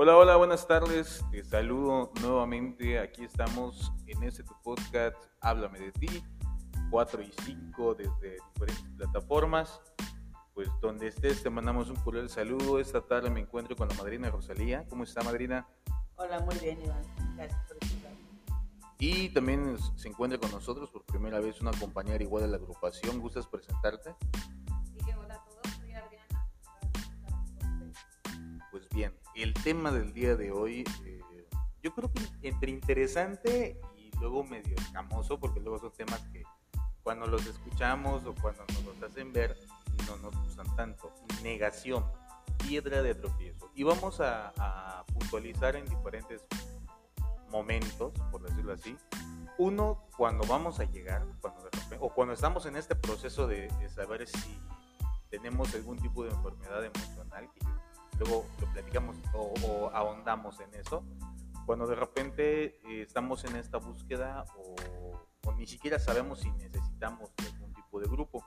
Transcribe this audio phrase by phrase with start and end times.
[0.00, 1.24] Hola, hola, buenas tardes.
[1.32, 3.00] Te saludo nuevamente.
[3.00, 6.22] Aquí estamos en este tu podcast, Háblame de ti,
[6.88, 9.80] 4 y 5 desde diferentes plataformas.
[10.54, 12.78] Pues donde estés, te mandamos un cordial saludo.
[12.78, 14.86] Esta tarde me encuentro con la madrina Rosalía.
[14.88, 15.66] ¿Cómo está, madrina?
[16.14, 17.02] Hola, muy bien, Iván.
[17.34, 18.12] Gracias por estar.
[19.00, 23.18] Y también se encuentra con nosotros por primera vez una compañera igual de la agrupación.
[23.18, 24.14] ¿Gustas presentarte?
[29.42, 31.20] El tema del día de hoy, eh,
[31.82, 36.42] yo creo que entre interesante y luego medio escamoso, porque luego son temas que
[37.02, 39.56] cuando los escuchamos o cuando nos los hacen ver,
[40.06, 41.12] no nos gustan tanto.
[41.42, 42.04] Negación,
[42.58, 43.70] piedra de tropiezo.
[43.74, 46.44] Y vamos a, puntualizar en diferentes
[47.50, 48.96] momentos, por decirlo así.
[49.56, 53.68] Uno, cuando vamos a llegar, cuando de repente- o cuando estamos en este proceso de,
[53.68, 54.60] de saber si
[55.30, 57.60] tenemos algún tipo de enfermedad emocional, que
[58.18, 61.04] luego lo platicamos o, o ahondamos en eso,
[61.66, 67.30] cuando de repente eh, estamos en esta búsqueda o, o ni siquiera sabemos si necesitamos
[67.38, 68.44] algún tipo de grupo.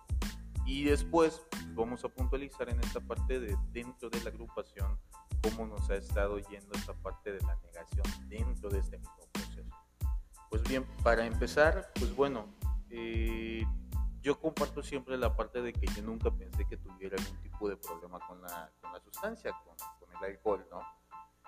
[0.65, 4.99] Y después pues, vamos a puntualizar en esta parte de dentro de la agrupación
[5.41, 9.69] cómo nos ha estado yendo esta parte de la negación dentro de este mismo proceso.
[10.49, 12.45] Pues bien, para empezar, pues bueno,
[12.89, 13.65] eh,
[14.21, 17.77] yo comparto siempre la parte de que yo nunca pensé que tuviera algún tipo de
[17.77, 20.81] problema con la, con la sustancia, con, con el alcohol, ¿no?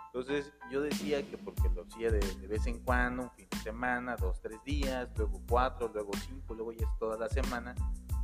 [0.07, 3.57] Entonces yo decía que porque lo hacía de, de vez en cuando, un fin de
[3.57, 7.73] semana, dos, tres días, luego cuatro, luego cinco, luego ya es toda la semana,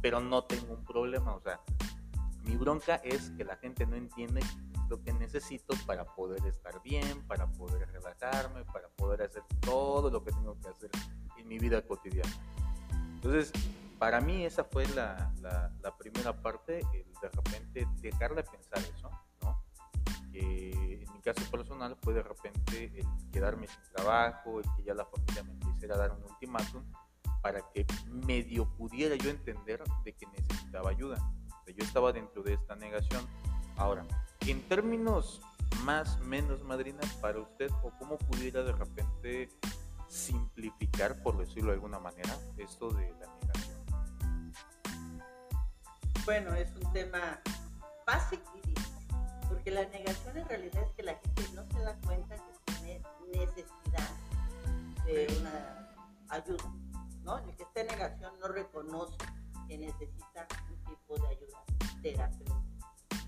[0.02, 1.60] pero no tengo un problema, o sea,
[2.44, 4.42] mi bronca es que la gente no entiende
[4.88, 10.24] lo que necesito para poder estar bien, para poder relajarme, para poder hacer todo lo
[10.24, 10.90] que tengo que hacer
[11.38, 12.32] en mi vida cotidiana.
[13.16, 13.52] Entonces,
[14.00, 18.80] para mí esa fue la, la, la primera parte, el de repente dejar de pensar
[18.80, 19.62] eso, ¿no?
[20.32, 24.94] Que en mi caso personal fue de repente el quedarme sin trabajo, el que ya
[24.94, 26.84] la familia me quisiera dar un ultimátum
[27.42, 31.18] para que medio pudiera yo entender de que necesitaba ayuda.
[31.62, 33.26] O sea, yo estaba dentro de esta negación.
[33.78, 34.06] Ahora,
[34.42, 35.42] en términos
[35.84, 39.50] más, menos madrina para usted, o cómo pudiera de repente
[40.08, 43.39] simplificar, por decirlo de alguna manera, esto de la.
[46.30, 47.42] Bueno, es un tema
[48.06, 49.08] fácil y difícil,
[49.48, 53.02] porque la negación en realidad es que la gente no se da cuenta que tiene
[53.34, 54.10] necesidad
[55.08, 55.90] de una
[56.30, 56.72] ayuda,
[57.24, 57.40] ¿no?
[57.40, 59.18] El que está en negación no reconoce
[59.68, 61.64] que necesita un tipo de ayuda
[62.04, 62.62] terapéutica,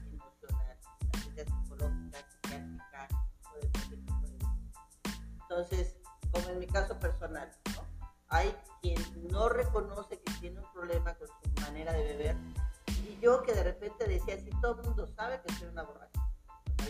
[0.05, 0.77] emocional,
[1.33, 3.07] sea psicológica, psiquiátrica
[3.51, 4.37] o de cualquier tipo de
[5.41, 5.97] Entonces,
[6.31, 7.81] como en mi caso personal, ¿no?
[8.27, 9.01] Hay quien
[9.31, 12.37] no reconoce que tiene un problema con su manera de beber
[13.07, 16.21] y yo que de repente decía, si todo el mundo sabe que soy una borracha,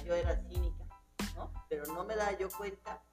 [0.06, 0.86] yo era cínica,
[1.36, 1.52] ¿no?
[1.70, 3.04] Pero no me daba yo cuenta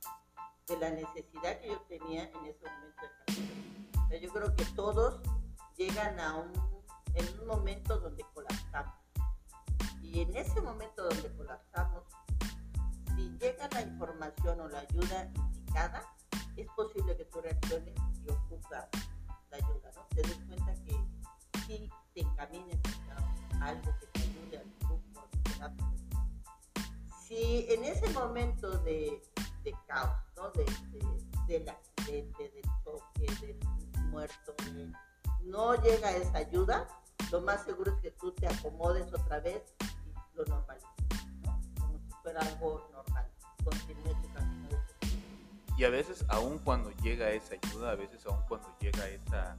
[0.67, 4.05] de la necesidad que yo tenía en ese momento de cambio.
[4.05, 5.21] O sea, yo creo que todos
[5.77, 6.53] llegan a un,
[7.15, 8.95] en un momento donde colapsamos.
[10.03, 12.05] Y en ese momento donde colapsamos,
[13.15, 16.03] si llega la información o la ayuda indicada,
[16.57, 17.95] es posible que tú reacciones
[18.25, 18.89] y ocupas
[19.51, 20.07] la ayuda, ¿no?
[20.09, 20.97] Te des cuenta que
[21.67, 21.91] sí
[22.25, 25.29] te hacia algo que te ayude al grupo,
[25.63, 25.71] a.
[27.27, 29.23] Si en ese momento de,
[29.65, 30.51] de caos, ¿no?
[30.51, 34.55] De, de- del accidente, del choque, del muerto,
[35.43, 36.87] no llega esa ayuda,
[37.31, 39.63] lo más seguro es que tú te acomodes otra vez
[40.07, 40.89] y lo normalices,
[41.45, 41.59] ¿no?
[41.81, 43.27] Como si fuera algo normal.
[43.65, 44.79] Continúe tu camino
[45.77, 49.57] Y a veces, aun cuando llega esa ayuda, a veces, aun cuando llega esa.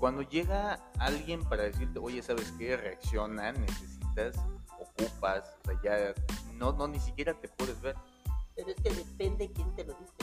[0.00, 2.74] Cuando llega alguien para decirte, oye, ¿sabes qué?
[2.74, 4.34] Reacciona, necesitas,
[4.78, 6.14] ocupas, o sea, ya
[6.54, 7.94] no, no, ni siquiera te puedes ver.
[8.56, 10.14] Pero es que depende quién te lo dice.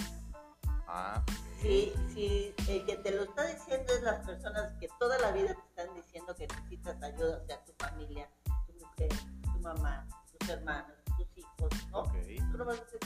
[0.88, 1.24] Ah.
[1.62, 5.54] Si, si el que te lo está diciendo es las personas que toda la vida
[5.54, 8.28] te están diciendo que necesitas ayuda, o sea, tu familia,
[8.66, 9.10] tu mujer,
[9.44, 10.08] tu mamá,
[10.40, 12.00] tus hermanos, tus hijos, ¿no?
[12.00, 12.14] Ok.
[12.52, 13.00] Tú no vas a hacer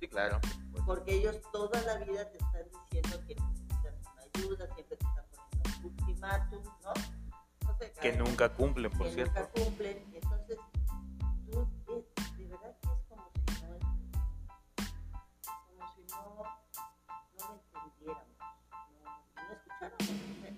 [0.00, 0.38] Sí, claro.
[0.84, 5.27] Porque ellos toda la vida te están diciendo que necesitas una ayuda, siempre te están
[5.84, 6.92] ultimátum, ¿no?
[7.78, 9.32] Sé, que nunca cumplen, por que cierto.
[9.40, 10.10] nunca cumplen.
[10.14, 10.58] Entonces,
[11.46, 11.68] tú
[12.16, 13.78] es, de verdad que es como si no,
[15.66, 16.44] como si no,
[17.38, 18.26] no entendiéramos,
[19.04, 20.08] no, no escucháramos.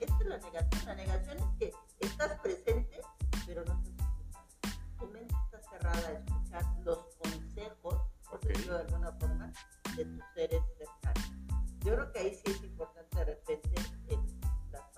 [0.00, 0.86] Esta es la negación.
[0.86, 3.00] La negación es que estás presente,
[3.46, 4.98] pero no estás escuchando.
[4.98, 7.94] Tu mente está cerrada a escuchar los consejos,
[8.30, 8.42] por Ok.
[8.46, 9.52] decirlo de alguna forma,
[9.96, 11.30] de tus seres cercanos.
[11.80, 13.70] Yo creo que ahí sí es importante de repente
[14.08, 14.29] el- las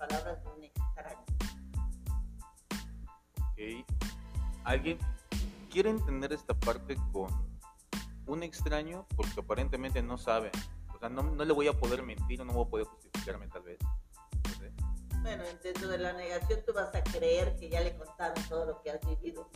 [0.07, 1.25] palabras de un extraño.
[3.37, 3.85] Ok.
[4.63, 4.97] Alguien
[5.71, 7.29] quiere entender esta parte con
[8.25, 10.51] un extraño porque aparentemente no sabe.
[10.95, 13.47] O sea, no, no le voy a poder mentir o no voy a poder justificarme
[13.47, 13.77] tal vez.
[13.81, 14.71] No sé.
[15.21, 18.81] Bueno, dentro de la negación tú vas a creer que ya le contaron todo lo
[18.81, 19.49] que has vivido.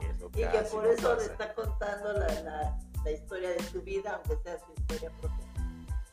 [0.00, 1.32] Eso Y que por no eso le pasa.
[1.32, 5.46] está contando la, la- la historia de su vida, aunque sea su historia propia.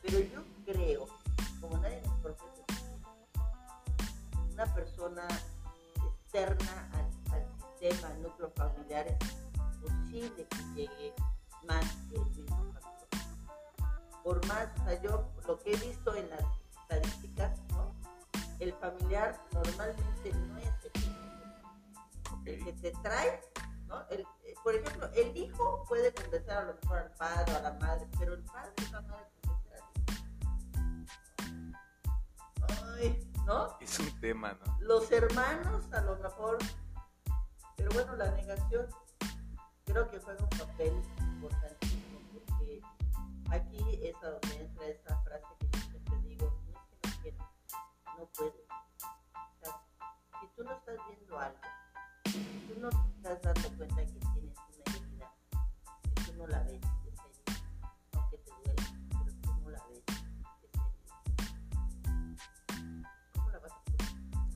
[0.02, 1.06] Pero yo creo,
[1.58, 2.51] como nadie nos protege,
[4.52, 5.26] una persona
[5.96, 7.46] externa al, al
[7.80, 9.18] sistema, al núcleo familiar, es
[9.80, 11.14] posible que llegue
[11.66, 12.82] más que el mismo familiar.
[14.24, 16.44] Por más, o sea, yo lo que he visto en las
[16.82, 17.92] estadísticas, ¿no?
[18.60, 21.22] el familiar normalmente no es el mismo
[22.44, 23.40] el que te trae,
[23.86, 24.04] ¿no?
[24.08, 27.60] El- eh, por ejemplo, el hijo puede convencer a lo mejor al padre o a
[27.60, 29.84] la madre, pero el padre no va a convencer al
[31.62, 31.78] hijo.
[32.96, 33.76] Ay, ¿no?
[33.80, 34.76] Es un tema, ¿no?
[34.80, 36.58] Los hermanos a lo mejor,
[37.76, 38.86] pero bueno, la negación
[39.84, 42.80] creo que juega un papel importantísimo porque
[43.50, 47.22] aquí es a donde entra esa frase que yo siempre digo, no es que no
[47.22, 47.48] quieras,
[48.18, 48.54] no puedes.
[49.34, 49.82] O sea,
[50.40, 51.58] si tú no estás viendo algo,
[52.26, 54.56] si tú no te estás dando cuenta que tienes
[54.86, 55.34] una herida,
[56.04, 56.80] si tú no la ves,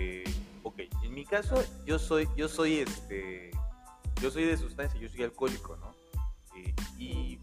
[0.00, 0.22] Eh,
[0.62, 3.50] ok, en mi caso, yo soy, yo soy este,
[4.22, 5.92] yo soy de sustancia, yo soy alcohólico, ¿no?
[6.56, 7.40] Eh, y,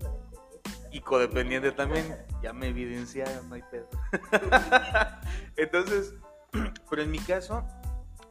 [0.90, 3.90] y codependiente también, ya me evidenciaron, no hay pedo.
[5.58, 6.14] Entonces,
[6.90, 7.68] pero en mi caso,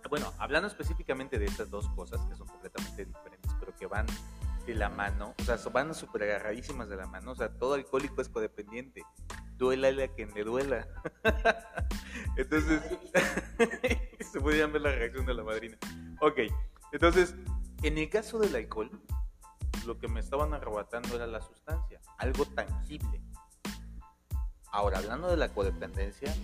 [0.09, 4.07] bueno, hablando específicamente de estas dos cosas que son completamente diferentes, pero que van
[4.67, 8.23] de la mano, o sea, van súper agarradísimas de la mano, o sea, todo alcohólico
[8.23, 9.03] es codependiente,
[9.59, 10.89] duela a quien le duela.
[12.37, 12.81] Entonces,
[14.35, 15.79] se puede ver la reacción de la madrina.
[16.21, 16.41] Ok,
[16.91, 17.37] entonces,
[17.85, 18.91] en el caso del alcohol,
[19.87, 23.23] lo que me estaban arrebatando era la sustancia, algo tangible.
[24.73, 26.35] Ahora, hablando de la codependencia,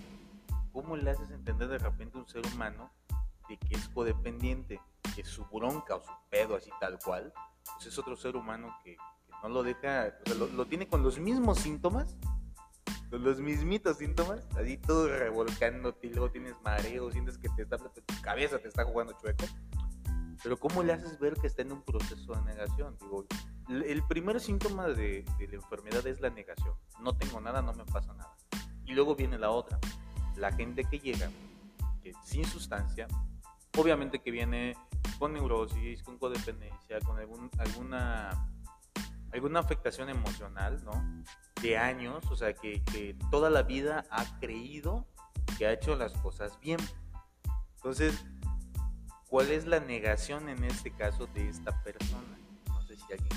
[0.71, 2.89] ¿cómo le haces entender de repente a un ser humano
[3.49, 4.79] de que es codependiente,
[5.13, 7.33] que su bronca o su pedo así tal cual,
[7.75, 10.87] pues es otro ser humano que, que no lo deja, o sea, lo, lo tiene
[10.87, 12.15] con los mismos síntomas,
[13.11, 18.01] los mismitos síntomas, así todo revolcándote y luego tienes mareo, sientes que te está, tu
[18.21, 19.45] cabeza te está jugando chueco.
[20.43, 22.97] Pero ¿cómo le haces ver que está en un proceso de negación?
[22.99, 23.25] Digo,
[23.69, 26.73] el primer síntoma de, de la enfermedad es la negación.
[26.99, 28.35] No tengo nada, no me pasa nada.
[28.85, 29.77] Y luego viene la otra.
[30.37, 31.29] La gente que llega
[32.01, 33.07] que sin sustancia,
[33.77, 34.75] obviamente que viene
[35.19, 38.29] con neurosis, con codependencia, con alguna,
[39.33, 41.23] alguna afectación emocional, ¿no?
[41.61, 45.07] De años, o sea, que, que toda la vida ha creído
[45.57, 46.79] que ha hecho las cosas bien.
[47.75, 48.25] Entonces,
[49.27, 52.37] ¿cuál es la negación en este caso de esta persona?
[52.67, 53.29] No sé si alguien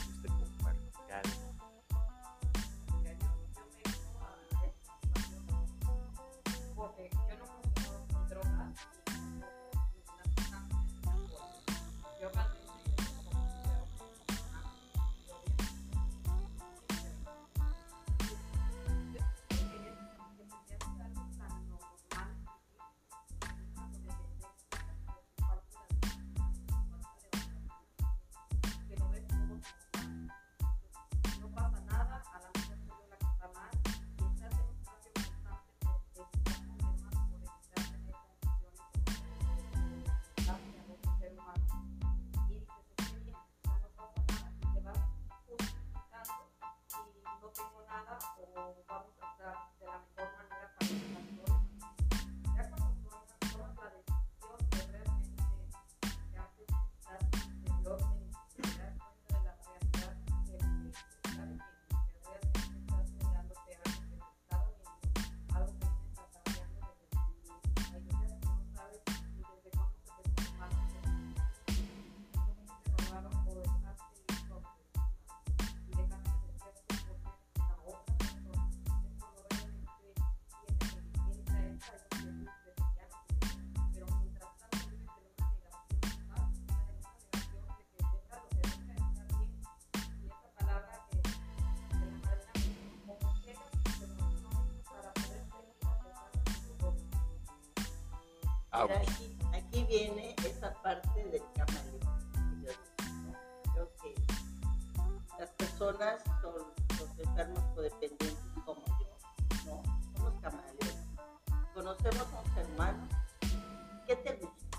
[98.75, 102.00] Aquí, aquí viene esa parte del camaleón.
[103.73, 104.14] Creo que
[105.38, 109.16] las personas son los enfermos codependientes como yo,
[109.66, 109.83] ¿no?
[110.16, 110.97] Somos camaleones.
[111.73, 113.09] Conocemos a un ser humano.
[114.09, 114.78] ¿Qué te gusta?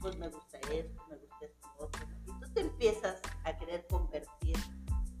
[0.00, 2.06] Pues me gusta esto, me gusta esto, otro.
[2.26, 4.56] Y tú te empiezas a querer convertir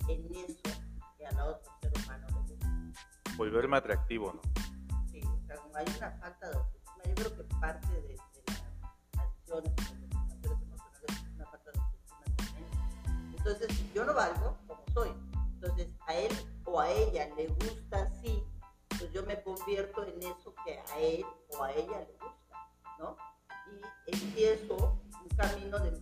[0.06, 0.80] en eso
[1.18, 3.36] que a la otro ser humano le gusta.
[3.36, 4.63] Volverme atractivo, ¿no?
[13.94, 15.10] Yo no valgo como soy.
[15.54, 16.32] Entonces, a él
[16.64, 18.44] o a ella le gusta así,
[18.88, 21.24] pues yo me convierto en eso que a él
[21.56, 23.16] o a ella le gusta, ¿no?
[24.06, 25.92] Y empiezo un camino de,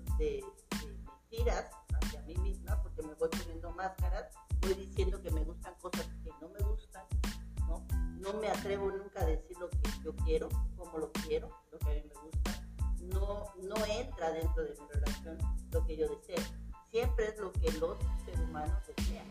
[1.30, 4.32] mentiras hacia mí misma, porque me voy poniendo máscaras,
[4.62, 7.04] voy diciendo que me gustan cosas que no me gustan,
[7.68, 7.86] ¿no?
[8.18, 11.90] No me atrevo nunca a decir lo que yo quiero, como lo quiero, lo que
[11.90, 12.68] a mí me gusta.
[13.00, 14.86] No, no entra dentro de mi
[17.84, 19.24] es lo que el otro ser humano desea.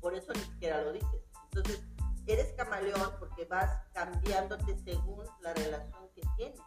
[0.00, 1.22] Por eso ni siquiera lo dices.
[1.44, 1.82] Entonces,
[2.26, 6.60] eres camaleón porque vas cambiándote según la relación que tienes.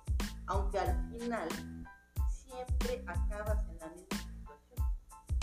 [0.48, 1.48] Aunque al final
[2.30, 4.88] siempre acabas en la misma situación.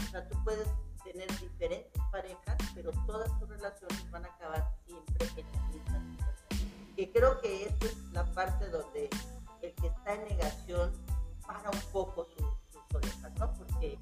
[0.07, 0.69] O sea, tú puedes
[1.05, 6.95] tener diferentes parejas, pero todas tus relaciones van a acabar siempre en la misma situación.
[6.97, 9.09] Que creo que esta es la parte donde
[9.62, 10.93] el que está en negación
[11.47, 13.52] para un poco su- sus orejas, ¿no?
[13.55, 13.99] Porque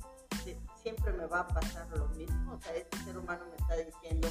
[0.87, 2.52] siempre me va a pasar lo mismo.
[2.52, 4.28] O sea, este ser humano me está diciendo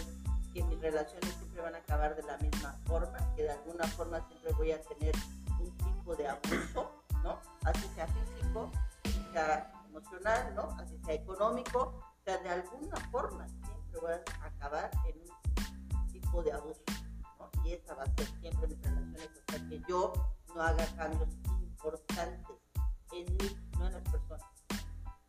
[0.54, 4.26] que mis relaciones siempre van a acabar de la misma forma, que de alguna forma
[4.30, 5.14] siempre voy a tener
[5.60, 7.42] un tipo de abuso, ¿no?
[7.66, 8.72] Así sea físico,
[9.04, 10.62] así sea emocional, ¿no?
[10.80, 16.42] Así sea económico, o sea, de alguna forma siempre voy a acabar en un tipo
[16.42, 16.84] de abuso,
[17.38, 17.52] ¿no?
[17.66, 20.14] Y esa va a ser siempre mis relaciones hasta que yo
[20.56, 22.56] no haga cambios importantes
[23.12, 24.55] en mí, no en las personas.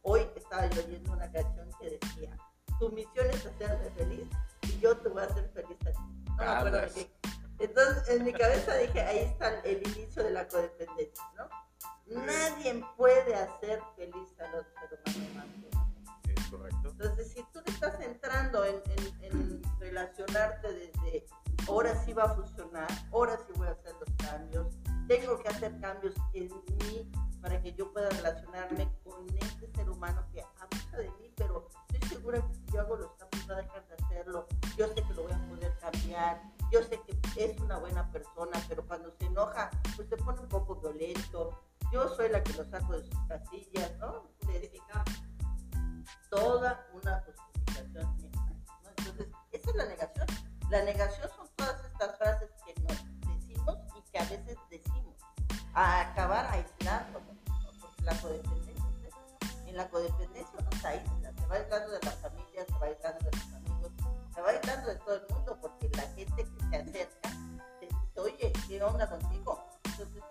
[0.09, 2.37] Hoy estaba yo oyendo una canción que decía,
[2.79, 4.29] tu misión es hacerme feliz
[4.63, 5.99] y yo te voy a hacer feliz a ti.
[6.29, 6.93] No me acuerdo de Cabras.
[6.93, 7.11] qué.
[7.59, 11.49] Entonces, en mi cabeza dije, ahí está el inicio de la codependencia, ¿no?
[12.25, 16.21] Nadie puede hacer feliz al otro ser humano más que uno.
[16.37, 16.89] Es correcto.
[16.91, 21.27] Entonces, si tú estás entrando en, en- en relacionarte desde
[21.67, 24.67] ahora sí va a funcionar, ahora sí voy a hacer los cambios,
[25.09, 26.49] tengo que hacer cambios en
[26.79, 27.11] mí
[27.41, 32.09] para que yo pueda relacionarme con este ser humano que abusa de mí, pero estoy
[32.09, 34.47] segura que si yo hago los cambios a dejar de hacerlo,
[34.77, 38.61] yo sé que lo voy a poder cambiar, yo sé que es una buena persona,
[38.69, 42.65] pero cuando se enoja, pues se pone un poco violento, yo soy la que lo
[42.65, 44.25] saco de sus casillas, ¿no?
[44.49, 44.73] Les-
[46.31, 48.17] toda una justificación.
[48.83, 48.91] ¿no?
[48.99, 50.27] Entonces, esa es la negación.
[50.71, 52.36] La negación son todas estas frases
[55.77, 56.47] a acabar
[56.85, 57.21] ¿no?
[57.21, 58.67] porque la codependencia.
[59.67, 63.19] En la codependencia uno se aísla, se va aislando de la familia, se va aislando
[63.19, 63.93] de los amigos,
[64.35, 67.31] se va aislando de todo el mundo, porque la gente que se acerca
[67.79, 69.67] te dice, oye, ¿qué onda contigo?
[69.85, 70.23] Entonces,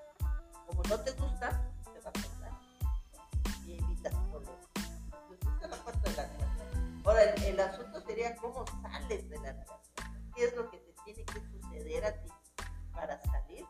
[0.65, 1.61] como no te gusta,
[1.93, 3.67] te vas a ¿no?
[3.67, 4.65] y evitas problemas.
[4.75, 7.01] Entonces, esa es la parte de la negación.
[7.05, 10.31] Ahora, el, el asunto sería cómo sales de la negación.
[10.33, 12.29] ¿Qué es lo que te tiene que suceder a ti
[12.91, 13.65] para salir?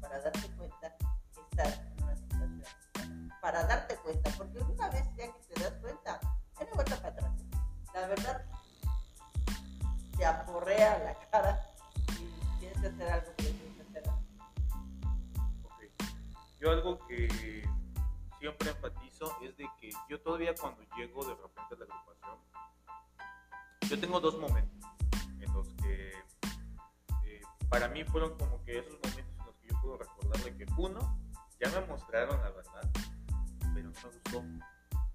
[0.00, 0.49] Para darte
[3.50, 6.20] Para darte cuenta, porque una vez ya que te das cuenta,
[6.56, 7.32] ya no vuelta para atrás.
[7.92, 8.46] La verdad,
[10.16, 11.60] te aporrea la cara
[12.10, 14.08] y tienes que hacer algo que tienes que hacer.
[15.64, 15.82] Ok.
[16.60, 17.68] Yo algo que
[18.38, 22.38] siempre enfatizo es de que yo todavía cuando llego de repente a la agrupación,
[23.88, 24.88] yo tengo dos momentos
[25.40, 26.12] en los que
[27.24, 30.56] eh, para mí fueron como que esos momentos en los que yo puedo recordar de
[30.56, 31.18] que uno,
[31.58, 33.09] ya me mostraron la verdad,
[33.74, 34.44] pero no me gustó.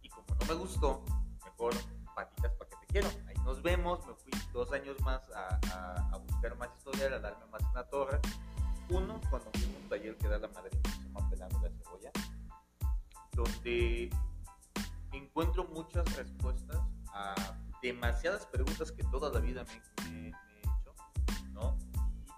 [0.02, 1.06] Y como no me gustó,
[1.44, 1.74] mejor
[2.16, 3.10] patitas para que te quiero.
[3.28, 7.62] Ahí nos vemos, me fui dos años más a, buscar más historia, a darme más
[7.62, 8.20] en torre.
[8.90, 12.12] Uno, cuando fui un taller que da la madre que se llama Pelando la Cebolla,
[13.34, 14.10] donde
[15.12, 16.82] encuentro muchas respuestas
[17.14, 17.36] a
[17.82, 20.94] demasiadas preguntas que toda la vida me, he hecho,
[21.52, 21.78] ¿no?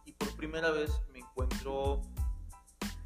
[0.05, 2.01] Y por primera vez me encuentro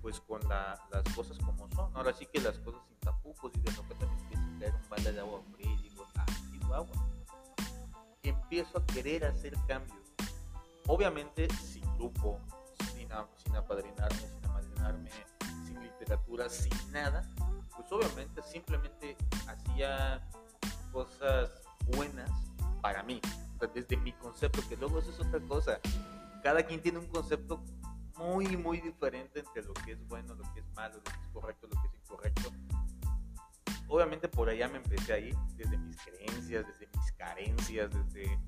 [0.01, 1.95] pues con la- las cosas como son.
[1.95, 4.89] Ahora sí que las cosas sin tapujos y de repente me empieza a caer un
[4.89, 7.07] balde de agua fría y digo, ah, digo agua.
[8.23, 9.97] Empiezo a querer hacer cambios.
[10.87, 12.39] Obviamente sin grupo,
[12.93, 15.09] sin, sin apadrinarme, sin amadrinarme,
[15.65, 17.23] sin literatura, sin nada.
[17.75, 19.15] Pues obviamente simplemente
[19.47, 20.27] hacía
[20.91, 21.49] cosas
[21.95, 22.29] buenas
[22.81, 23.21] para mí.
[23.75, 25.79] Desde mi concepto, que luego eso es otra cosa.
[26.43, 27.63] Cada quien tiene un concepto
[28.21, 31.27] muy, muy diferente entre lo que es bueno, lo que es malo, lo que es
[31.33, 32.51] correcto, lo que es incorrecto.
[33.87, 38.39] Obviamente por allá me empecé a ir, desde mis creencias, desde mis carencias, desde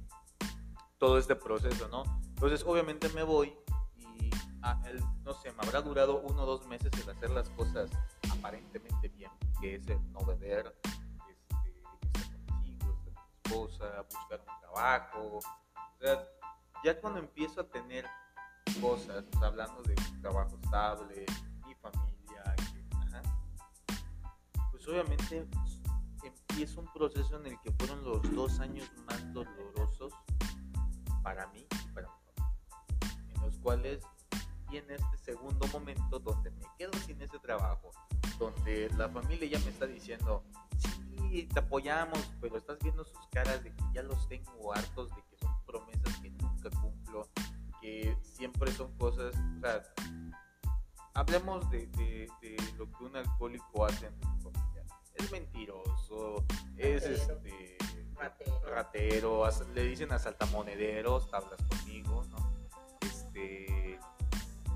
[0.98, 2.04] todo este proceso, ¿no?
[2.30, 3.54] Entonces obviamente me voy
[3.98, 4.30] y,
[4.62, 7.90] ah, el- no sé, me habrá durado uno o dos meses el hacer las cosas
[8.32, 10.74] aparentemente bien, que es el no beber,
[11.30, 11.72] este,
[12.14, 15.40] estar con mis hijos, estar con mi esposa, buscar un trabajo.
[15.40, 16.26] O sea,
[16.86, 18.06] ya cuando empiezo a tener
[18.82, 21.26] cosas, o hablando de trabajo estable,
[21.68, 23.22] mi familia, que- ajá,
[24.72, 25.48] pues obviamente
[26.24, 30.14] empieza un proceso en el que fueron los dos años más dolorosos
[31.24, 34.04] para mí y para mi familia, en los cuales
[34.70, 37.92] viene este segundo momento donde me quedo sin ese trabajo,
[38.40, 40.44] donde la familia ya me está diciendo,
[40.80, 45.22] sí, te apoyamos, pero estás viendo sus caras de que ya los tengo hartos, de
[45.30, 46.13] que son promesas
[48.66, 49.84] siempre son cosas, o sea,
[51.14, 54.84] hablemos de, de- de lo que un alcohólico hace en su familia.
[55.16, 56.44] Es mentiroso,
[56.78, 57.16] es Ratero.
[57.38, 57.78] este
[58.16, 58.62] Ratero.
[58.66, 62.38] ratero, as- le dicen a saltamonederos, hablas conmigo, ¿no?
[63.02, 64.00] Este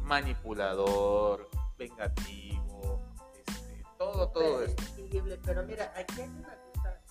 [0.03, 3.01] manipulador, vengativo,
[3.35, 4.81] este, todo, todo esto.
[4.83, 7.01] Irresistible, pero mira, aquí hay una cosa.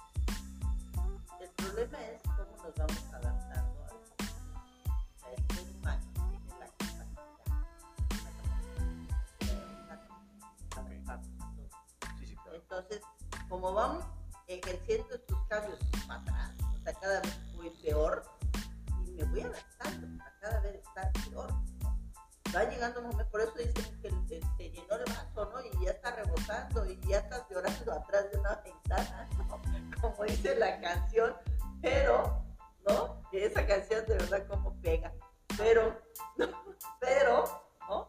[1.41, 3.19] El problema es cómo nos vamos a
[12.69, 13.01] Entonces,
[13.49, 14.05] como vamos
[14.49, 18.25] ejerciendo estos cambios para atrás, o cada vez voy peor
[19.07, 21.53] y me voy adaptando a cada vez estar peor.
[21.53, 21.97] ¿no?
[22.55, 25.61] Va llegando un momento, por eso dicen que el- se llenó el vaso, ¿no?
[25.65, 29.61] Y ya está rebosando y ya estás llorando atrás de una ventana, ¿no?
[30.01, 31.35] Como dice la canción,
[31.81, 32.45] pero,
[32.89, 33.23] ¿no?
[33.31, 35.13] Que esa canción de verdad como pega.
[35.57, 35.97] Pero,
[37.01, 37.45] pero,
[37.89, 38.09] ¿no?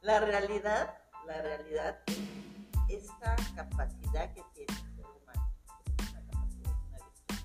[0.00, 2.16] La realidad, la realidad es
[2.96, 5.50] esa capacidad que tiene el ser humano,
[5.98, 7.36] es una capacidad, una virtud,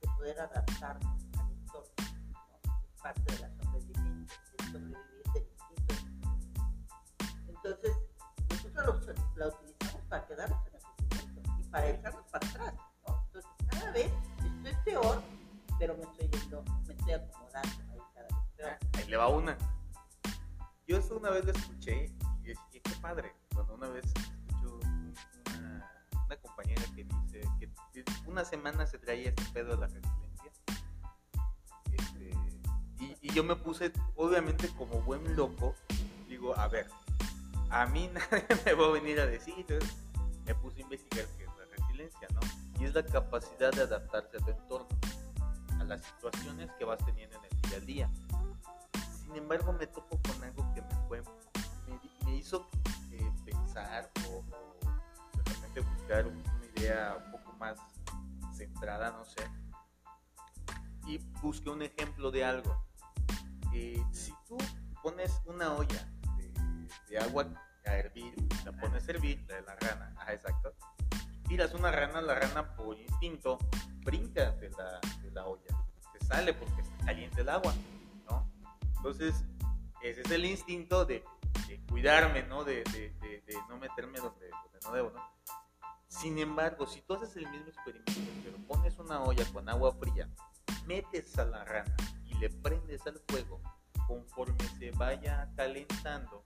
[0.00, 2.80] de poder adaptarnos al entorno, ¿no?
[2.84, 5.98] es parte de la sobrevivencia, de sobrevivir de distintos.
[7.48, 7.96] Entonces,
[8.50, 12.74] nosotros la utilizamos para quedarnos en el sufrimiento y para echarnos para atrás.
[13.06, 14.12] Entonces, cada vez
[14.44, 15.22] estoy peor,
[15.78, 18.78] pero me estoy yendo, me estoy acomodando ahí cada vez peor.
[18.98, 19.56] Ahí le va una.
[20.86, 22.06] Yo esto una vez lo escuché
[22.42, 23.34] y dije, qué padre.
[23.54, 24.04] Cuando una vez
[26.30, 30.52] una, compañera que dice que una semana se traía este pedo de la resiliencia.
[31.92, 32.30] Este,
[33.20, 35.74] y, yo me puse, obviamente como buen loco,
[36.28, 36.86] digo, a ver,
[37.70, 39.54] a mí nadie me va a venir a decir.
[39.56, 39.90] Entonces,
[40.46, 42.40] me puse a investigar qué es la resiliencia, ¿no?
[42.80, 44.88] Y es la capacidad de adaptarse a tu entorno,
[45.80, 48.10] a las situaciones que vas teniendo en el día a día.
[49.24, 51.22] Sin embargo, me topo con algo que me fue,
[52.24, 52.68] me hizo
[53.10, 54.44] eh, pensar o,
[55.78, 56.42] buscar una
[56.74, 57.78] idea un poco más
[58.52, 59.48] centrada, no sé.
[61.06, 62.84] Y busqué un ejemplo de algo.
[63.72, 64.58] Eh, si tú
[65.02, 66.52] pones una olla de,
[67.08, 67.46] de agua
[67.86, 70.74] a hervir, la pones a hervir, la de la rana, ajá, exacto.
[71.46, 73.58] Tiras una rana, la rana por instinto
[74.04, 75.68] brinca de la, de la olla,
[76.12, 77.72] se sale porque está caliente el agua,
[78.28, 78.50] ¿no?
[78.96, 79.44] Entonces,
[80.02, 81.24] ese es el instinto de,
[81.68, 82.64] de cuidarme, ¿no?
[82.64, 85.20] De, de- de- de no meterme donde, donde no debo, ¿no?
[86.10, 88.12] Sin embargo, si tú haces el mismo experimento,
[88.44, 90.28] pero pones una olla con agua fría,
[90.84, 91.96] metes a la rana
[92.26, 93.62] y le prendes al fuego,
[94.08, 96.44] conforme se vaya calentando,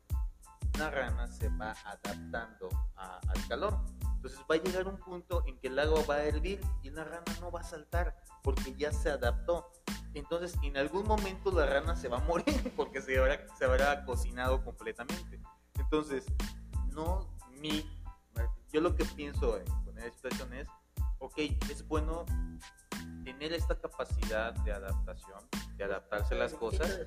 [0.79, 3.81] la rana se va adaptando al calor.
[4.17, 7.05] Entonces va a llegar un punto en que el agua va a hervir y la
[7.05, 9.73] rana no va a saltar porque ya se adaptó.
[10.13, 14.05] Entonces en algún momento la rana se va a morir porque se habrá, se habrá
[14.05, 15.41] cocinado completamente.
[15.79, 16.27] Entonces,
[16.93, 18.04] no mi...
[18.73, 20.69] Yo lo que pienso en, con esa situación es,
[21.19, 21.39] ok,
[21.71, 22.25] es bueno
[23.25, 25.41] tener esta capacidad de adaptación,
[25.77, 27.01] de adaptarse a las cosas,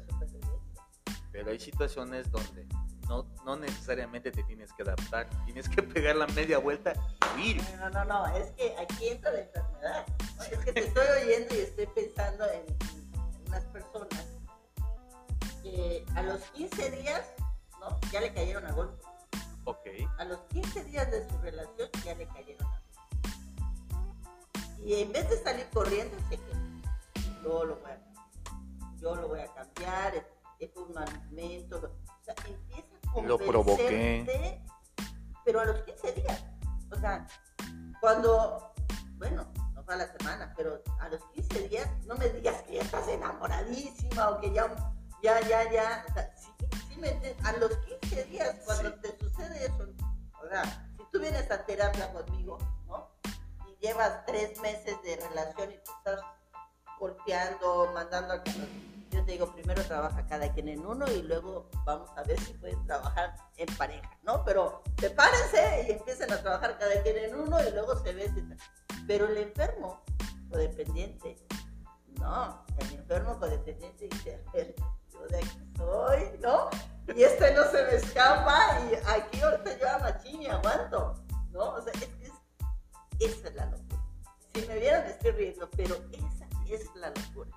[1.31, 2.65] pero hay situaciones donde
[3.07, 6.93] no, no necesariamente te tienes que adaptar, tienes que pegar la media vuelta
[7.35, 7.63] y huir.
[7.79, 10.05] No, no, no, es que aquí entra la enfermedad.
[10.37, 10.43] ¿no?
[10.43, 14.25] Es que te estoy oyendo y estoy pensando en, en unas personas
[15.63, 17.33] que a los 15 días,
[17.79, 17.99] ¿no?
[18.11, 19.03] Ya le cayeron a golpe.
[19.65, 19.85] Ok,
[20.17, 22.87] A los 15 días de su relación ya le cayeron a golpe.
[24.83, 26.57] Y en vez de salir corriendo, se quedó.
[27.43, 28.97] Yo lo voy a cambiar.
[28.99, 30.15] Yo lo voy a cambiar.
[30.15, 30.23] Es,
[30.59, 31.77] es un momento.
[31.77, 34.61] O sea, empieza a Lo provoqué.
[35.45, 36.43] Pero a los 15 días.
[36.91, 37.27] O sea,
[38.01, 38.73] cuando,
[39.17, 42.73] bueno, no fue a la semana, pero a los 15 días, no me digas que
[42.75, 44.75] ya estás enamoradísima o que ya,
[45.21, 46.05] ya, ya, ya.
[46.09, 47.09] O sea, sí, sí ¿Sí me?
[47.43, 48.95] A los 15 días, cuando Sí.
[49.01, 49.87] te sucede eso,
[50.47, 50.63] sea,
[50.97, 52.57] si tú vienes a terapia conmigo,
[52.87, 53.09] ¿no?
[53.67, 56.21] Y llevas tres meses de relación y te estás
[56.99, 62.09] golpeando, mandando a Yo te digo, primero trabaja cada quien en uno y luego vamos
[62.17, 64.43] a ver si pueden trabajar en pareja, ¿no?
[64.43, 68.57] Pero sepárense y empiecen a trabajar cada quien en uno y luego se ven.
[69.07, 70.03] Pero el enfermo
[70.51, 71.37] o dependiente,
[72.19, 74.75] no, el enfermo codependiente dice, a ver,
[75.11, 76.69] yo de aquí soy, ¿no?
[77.15, 81.15] Y este no se me escapa y aquí ahorita yo a machín y aguanto,
[81.51, 81.71] ¿no?
[81.75, 82.33] O sea, es, es-
[83.19, 84.03] esa es la locura.
[84.53, 86.45] Si me vieran me estoy riendo, pero esa
[86.85, 87.49] es la locura.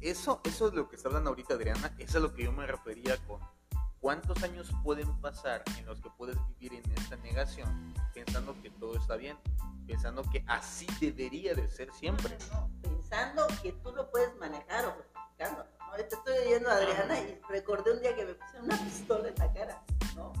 [0.00, 2.52] Eso, eso es lo que está hablando ahorita Adriana, eso es a lo que yo
[2.52, 3.40] me refería con
[4.00, 8.96] cuántos años pueden pasar en los que puedes vivir en esta negación pensando que todo
[8.96, 9.36] está bien,
[9.86, 12.36] pensando que así debería de ser siempre.
[12.52, 15.66] No, pensando que tú lo puedes manejar o justificando.
[15.78, 19.34] Ahorita estoy oyendo a Adriana y recordé un día que me pusieron una pistola en
[19.36, 19.84] la cara,
[20.14, 20.32] ¿no?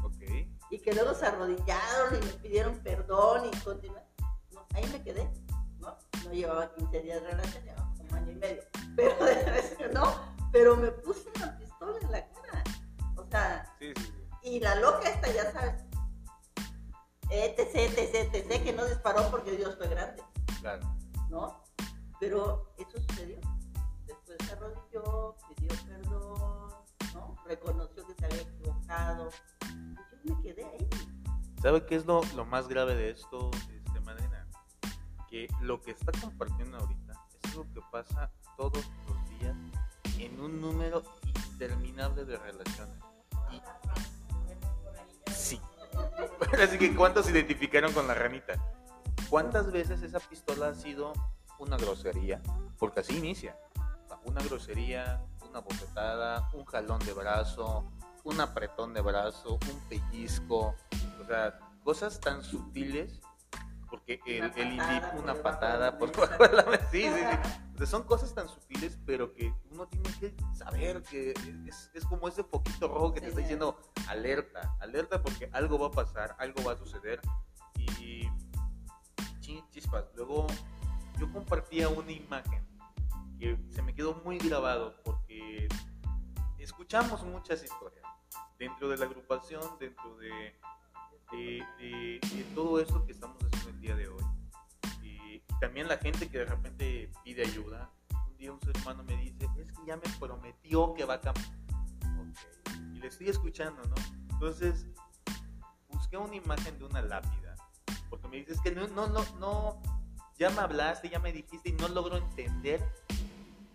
[0.70, 4.00] Y que luego se arrodillaron y me pidieron perdón y continué.
[4.52, 5.28] No, ahí me quedé,
[5.80, 5.98] ¿no?
[6.24, 8.62] No llevaba 15 días de relación, llevaba como año y medio.
[8.96, 9.14] Pero
[9.92, 12.64] no, pero me puse una pistola en la cara.
[13.16, 14.48] O sea, sí, sí, sí.
[14.56, 15.82] y la loca esta, ya sabes,
[17.30, 20.22] etc, etc, etc, que no disparó porque Dios fue grande.
[20.60, 20.96] claro.
[21.28, 21.62] ¿no?
[22.18, 23.38] Pero eso sucedió.
[24.06, 26.72] Después se arrodilló, pidió perdón,
[27.14, 27.36] ¿no?
[27.46, 29.30] Reconoció que se había equivocado.
[29.64, 30.88] Y yo me quedé ahí.
[31.62, 34.46] ¿Sabe qué es lo, lo más grave de esto, este, Madrina?
[35.28, 37.09] Que lo que está compartiendo ahorita
[37.50, 39.56] algo que pasa todos los días
[40.18, 41.02] en un número
[41.52, 42.96] interminable de relaciones.
[43.50, 43.60] Y
[45.30, 45.60] sí.
[46.62, 48.54] Así que ¿cuántos se identificaron con la ranita?
[49.28, 51.12] ¿Cuántas veces esa pistola ha sido
[51.58, 52.42] una grosería?
[52.78, 53.56] Porque así inicia.
[54.24, 57.84] Una grosería, una bofetada, un jalón de brazo,
[58.24, 60.74] un apretón de brazo, un pellizco,
[61.20, 63.20] o sea, cosas tan sutiles,
[63.90, 67.08] porque el, Una el patada una patada por la debajo de la mesa, sí, sí,
[67.08, 67.60] sí.
[67.74, 71.34] O sea, son cosas tan sutiles, pero que uno tiene que saber que
[71.66, 73.42] es, es como ese poquito rojo que te Sí, está sí.
[73.44, 77.20] diciendo alerta, alerta porque algo va a pasar, algo va a suceder
[77.78, 78.28] y
[79.40, 80.04] chi- chispas.
[80.14, 80.46] Luego
[81.18, 82.66] yo compartía una imagen
[83.38, 85.66] que se me quedó muy grabado porque
[86.58, 88.04] escuchamos muchas historias
[88.58, 90.54] dentro de la agrupación, dentro de,
[91.32, 93.49] de, de- de todo esto que estamos haciendo
[93.80, 94.24] día de hoy.
[95.02, 97.90] Y, también la gente que de repente pide ayuda.
[98.30, 101.20] Un día un ser humano me dice, es que ya me prometió que va a
[101.20, 101.46] cambiar.
[102.94, 103.94] Y le estoy escuchando, ¿no?
[104.30, 104.86] Entonces,
[105.88, 107.54] busqué una imagen de una lápida.
[108.08, 109.82] Porque me dices que no, no, no, no,
[110.38, 112.82] ya me hablaste, ya me dijiste y no logro entender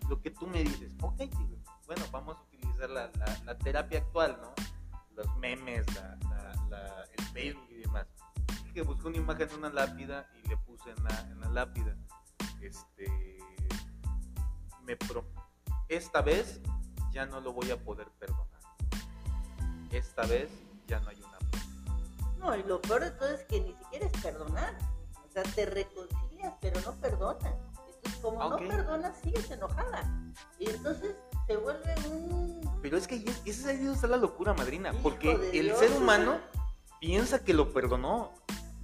[0.08, 0.92] lo que tú me dices.
[1.00, 4.52] Ok, digo, bueno, vamos a utilizar la, la- la terapia actual, ¿no?
[5.14, 6.18] Los memes, la,
[7.16, 7.68] el Facebook
[8.76, 11.96] que busqué una imagen de una lápida y le puse en la, en la lápida.
[12.60, 13.38] Este.
[14.82, 15.24] Me pro-
[15.88, 16.60] esta vez
[17.10, 18.60] ya no lo voy a poder perdonar.
[19.90, 20.50] Esta vez
[20.86, 21.38] ya no hay una
[22.38, 24.76] No, y lo peor de todo es que ni siquiera es perdonar.
[25.26, 27.54] O sea, te reconcilias, pero no perdonas.
[27.86, 30.32] Entonces, como no perdonas, sigues enojada.
[30.58, 32.78] Y entonces se vuelve un...
[32.82, 34.90] Pero es que esa es ahí está la locura, madrina.
[34.92, 35.78] Hijo Porque el Dios.
[35.78, 36.38] ser humano
[37.00, 38.32] piensa que lo perdonó.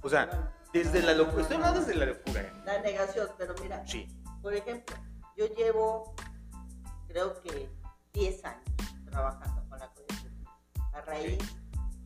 [0.03, 1.41] O sea, desde la locura.
[1.43, 2.41] Estoy hablando desde la locura.
[2.41, 2.53] ¿eh?
[2.65, 4.07] La negación, pero mira, Sí.
[4.41, 4.95] por ejemplo,
[5.37, 6.13] yo llevo,
[7.07, 7.69] creo que
[8.13, 8.63] 10 años
[9.09, 10.49] trabajando con la codependencia.
[10.93, 11.39] A raíz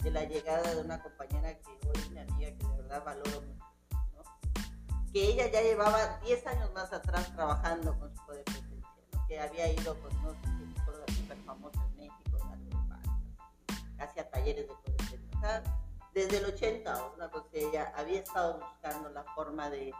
[0.03, 3.41] de la llegada de una compañera que hoy es mi amiga, que de verdad valoro
[3.41, 3.65] mucho,
[4.15, 4.23] ¿no?
[5.11, 9.27] que ella ya llevaba 10 años más atrás trabajando con su codependencia, ¿no?
[9.27, 10.35] que había ido con unos
[10.75, 12.37] psicólogos súper famosos en México,
[13.99, 15.19] hacía talleres de codependencia.
[15.35, 15.63] O sea,
[16.17, 19.93] desde el 80 o una cosa, ella había estado buscando la forma de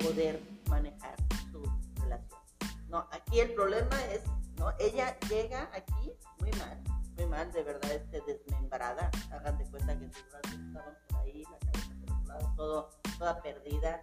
[0.00, 1.14] poder manejar
[1.52, 1.62] su
[2.02, 2.40] relación.
[2.88, 4.22] No, aquí el problema es
[4.56, 4.72] ¿no?
[4.80, 6.82] Ella llega aquí muy mal,
[7.16, 9.08] muy mal, de verdad, este, desmembrada.
[9.30, 12.90] Hagan de cuenta que sus brazos estaban por ahí, la cabeza por los lados, todo,
[13.18, 14.02] toda perdida.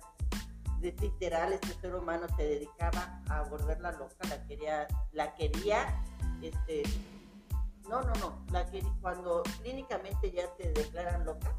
[0.80, 6.02] De, literal, este ser humano se dedicaba a volverla loca, la quería, la quería,
[6.42, 6.84] este,
[7.90, 8.44] no, no, no,
[9.02, 11.56] cuando clínicamente ya te declaran loca,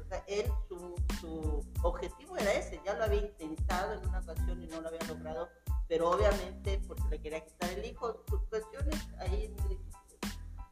[0.00, 4.62] o sea, él, su, su objetivo era ese, ya lo había intentado en una ocasión
[4.62, 5.48] y no lo había logrado,
[5.88, 9.54] pero obviamente porque le quería quitar el hijo, sus cuestiones ahí.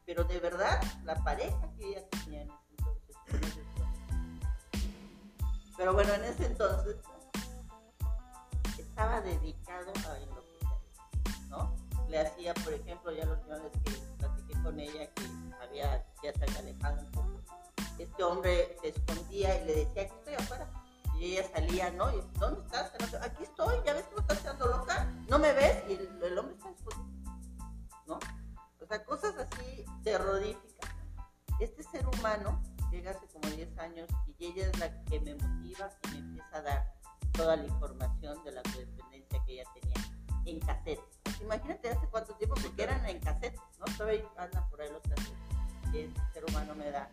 [0.05, 3.15] Pero de verdad, la pareja que ella tenía en ese entonces,
[5.75, 6.95] pero bueno, en ese entonces
[8.77, 11.75] estaba dedicado a enloquecer, ¿no?
[12.07, 14.04] Le hacía, por ejemplo, ya los señores que
[14.65, 15.23] con ella, que
[15.61, 17.41] había, ya se alejado un poco,
[17.99, 20.69] este hombre se escondía y le decía, aquí estoy afuera.
[21.17, 22.11] Y ella salía, ¿no?
[22.11, 22.91] Y, ¿dónde estás?
[23.21, 25.83] Aquí estoy, ya ves me estás quedando loca, ¿no me ves?
[25.87, 27.31] Y el, el hombre está escondido,
[28.07, 28.19] ¿no?
[28.81, 30.91] O sea, cosas así terroríficas.
[31.59, 35.89] Este ser humano llega hace como 10 años y ella es la que me motiva
[36.03, 36.93] y me empieza a dar
[37.31, 40.14] toda la información de la codependencia que ella tenía
[40.45, 41.01] en cassette.
[41.41, 43.85] Imagínate hace cuánto tiempo, porque eran en cassette, ¿no?
[43.97, 45.33] Todavía andan por ahí los cassettes
[45.91, 47.09] que este ser humano me da.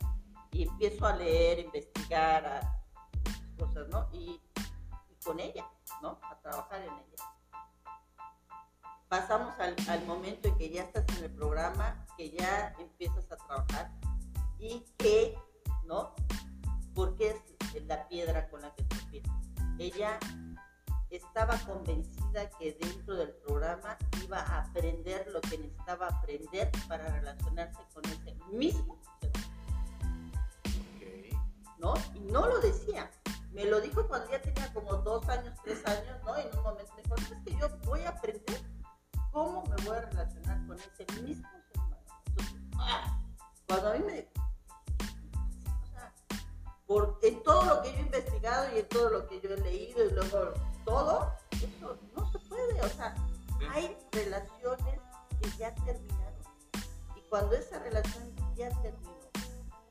[0.52, 2.82] Y empiezo a leer, investigar, a
[3.58, 4.08] cosas, ¿no?
[4.12, 4.40] Y,
[5.10, 5.66] y con ella,
[6.02, 6.18] ¿no?
[6.22, 7.24] A trabajar en ella.
[9.08, 13.36] Pasamos al, al momento en que ya estás en el programa, que ya empiezas a
[13.36, 13.90] trabajar
[14.58, 15.36] y que,
[15.84, 16.14] ¿no?
[16.94, 17.36] Porque
[17.74, 19.32] es la piedra con la que tropiezas.
[19.78, 20.18] Ella
[21.16, 27.80] estaba convencida que dentro del programa iba a aprender lo que necesitaba aprender para relacionarse
[27.92, 29.30] con ese mismo ser
[30.68, 31.78] Ok.
[31.78, 31.94] ¿no?
[32.14, 33.10] Y no lo decía.
[33.52, 36.38] Me lo dijo cuando ya tenía como dos años, tres años, ¿no?
[36.38, 38.62] Y en un momento me dijo, "No, es que yo voy a aprender
[39.32, 42.04] cómo me voy a relacionar con ese mismo ser humano.
[42.26, 43.20] Entonces, ¡ah!
[43.66, 44.41] cuando a mí me...
[46.92, 49.56] Por, en todo lo que yo he investigado y en todo lo que yo he
[49.60, 50.52] leído y luego
[50.84, 52.80] todo, eso no se puede.
[52.82, 53.14] O sea,
[53.58, 53.66] Sí.
[53.72, 55.00] hay relaciones
[55.40, 56.42] que ya terminaron.
[57.16, 59.10] Y cuando esa relación ya terminó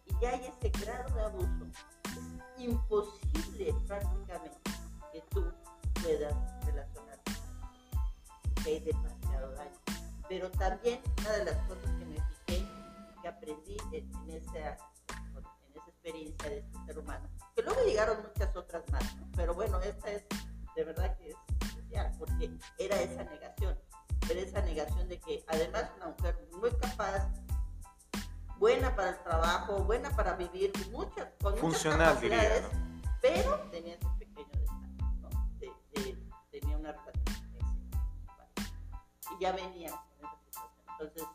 [0.05, 1.65] y ya hay ese grado de abuso,
[2.05, 4.71] es imposible prácticamente
[5.11, 5.51] que tú
[6.03, 6.35] puedas
[6.65, 7.31] relacionarte.
[8.53, 9.71] Porque hay demasiado daño.
[10.29, 12.67] Pero también una de las cosas que me fijé,
[13.23, 14.77] que aprendí en, en esa
[16.05, 19.27] experiencia de este ser humano, que luego llegaron muchas otras más, ¿no?
[19.35, 20.25] pero bueno, esta es
[20.75, 21.35] de verdad que es
[21.67, 23.77] especial, porque era esa negación,
[24.29, 27.27] era esa negación de que además una mujer muy capaz,
[28.57, 32.69] buena para el trabajo, buena para vivir, muchas, con muchas diría,
[33.21, 35.29] pero tenía ese pequeño detalle, ¿no?
[35.59, 36.17] De- de-
[36.49, 37.25] tenía una relación
[39.37, 40.85] y ya venía con esa situación.
[40.99, 41.27] Entonces,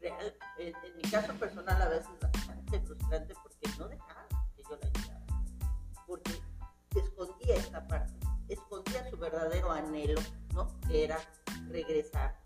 [0.00, 2.08] real, en, en mi caso personal a veces
[2.66, 4.26] bastante frustrante porque no dejaba
[4.56, 5.26] que yo la ayudara,
[6.06, 6.42] porque
[6.94, 8.14] escondía esta parte,
[8.48, 10.20] escondía su verdadero anhelo,
[10.52, 10.68] ¿no?
[10.80, 11.18] Que era
[11.68, 12.36] regresar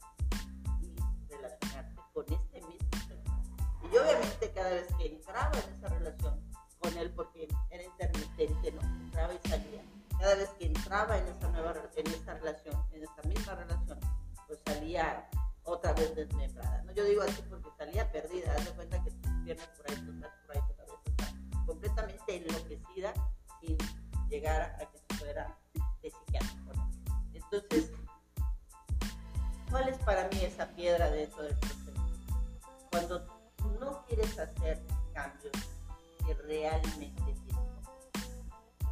[0.82, 0.94] y
[1.28, 3.18] relacionarse con este mismo ser.
[3.84, 6.40] Y yo obviamente cada vez que entraba en esa relación
[6.78, 8.80] con él, porque era intermitente, ¿no?
[8.80, 9.82] Entraba y salía.
[10.18, 13.98] Cada vez que entraba en esa nueva en esa relación, en esa misma relación,
[14.46, 15.28] pues salía
[15.64, 16.82] otra vez desmembrada.
[16.82, 16.92] ¿no?
[16.92, 19.96] Yo digo así porque salía perdida, haz de cuenta que tus piernas por ahí,
[24.40, 25.56] llegar a que se fuera
[26.02, 26.72] de psiquiátrico.
[27.34, 27.92] Entonces,
[29.70, 31.92] ¿cuál es para mí esa piedra dentro del proceso?
[32.90, 33.26] Cuando
[33.78, 35.52] no quieres hacer cambios
[36.26, 37.60] que realmente tienes.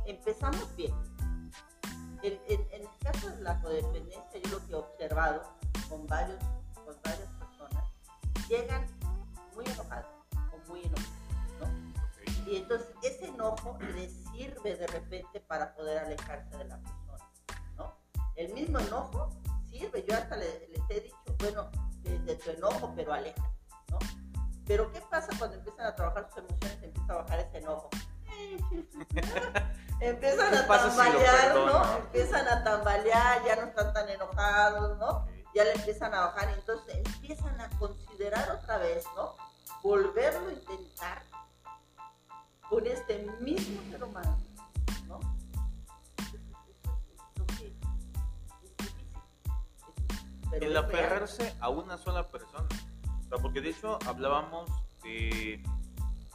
[0.07, 0.95] Empezamos bien.
[2.23, 5.43] En, en- en el caso de la codependencia, yo lo que he observado
[5.89, 6.39] con, varios,
[6.75, 7.85] con varias personas,
[8.49, 8.87] llegan
[9.55, 10.07] muy enojados
[10.53, 11.09] o muy enojados,
[11.61, 12.51] ¿no?
[12.51, 17.31] Y entonces ese enojo les sirve de repente para poder alejarse de la persona,
[17.77, 17.97] ¿no?
[18.37, 19.31] El mismo enojo
[19.69, 21.71] sirve, yo hasta le- les, he dicho, bueno,
[22.03, 23.43] de, de tu enojo, pero aléjate,
[23.91, 23.99] ¿no?
[24.65, 27.91] Pero ¿qué pasa cuando empiezan a trabajar sus emociones, empieza a bajar ese enojo?
[30.01, 31.97] empiezan a si tambalear, ¿no?
[31.97, 35.27] Empiezan a tambalear, ya no están tan enojados, ¿no?
[35.55, 39.35] Ya le empiezan a bajar, entonces empiezan a considerar otra vez, ¿no?
[39.83, 41.23] Volverlo a intentar
[42.69, 44.39] con este mismo ser humano,
[45.07, 45.21] ¿no?
[50.51, 50.85] Pero el real.
[50.85, 52.69] aferrarse a una sola persona.
[53.21, 54.71] O sea, porque de hecho hablábamos
[55.03, 55.63] de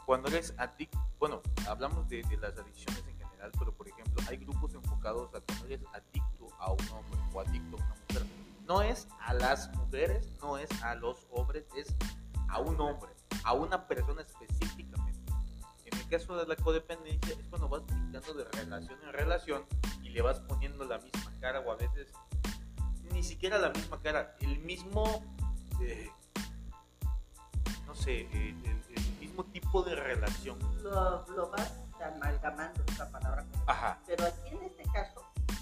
[0.05, 4.37] cuando eres adicto, bueno, hablamos de, de las adicciones en general, pero por ejemplo, hay
[4.37, 8.25] grupos enfocados a cuando eres adicto a un hombre o adicto a una mujer.
[8.67, 11.95] No es a las mujeres, no es a los hombres, es
[12.49, 13.11] a un hombre,
[13.43, 14.92] a una persona específicamente.
[15.93, 19.65] En el caso de la codependencia es cuando vas brincando de relación en relación
[20.01, 22.07] y le vas poniendo la misma cara o a veces
[23.11, 25.23] ni siquiera la misma cara, el mismo,
[25.81, 26.09] eh,
[27.85, 30.57] no sé, el, el mismo tipo de relación.
[30.81, 33.45] Lo, lo vas amalgamando esa palabra.
[33.67, 33.99] Ajá.
[34.07, 35.21] Pero aquí en este caso,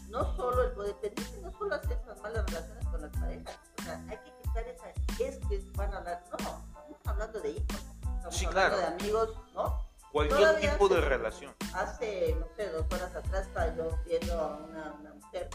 [0.09, 3.59] no solo el codependiente, no solo hacer esas malas relaciones con las parejas.
[3.79, 7.49] O sea, hay que quitar esa, es que van a hablar, no, estamos hablando de
[7.51, 7.81] hijos,
[8.15, 8.95] estamos Sí, hablando claro.
[8.95, 9.80] de amigos, ¿no?
[10.11, 11.55] Cualquier Todavía tipo de relación.
[11.73, 15.49] Hace, no sé, dos horas atrás estaba yo viendo a una, una mujer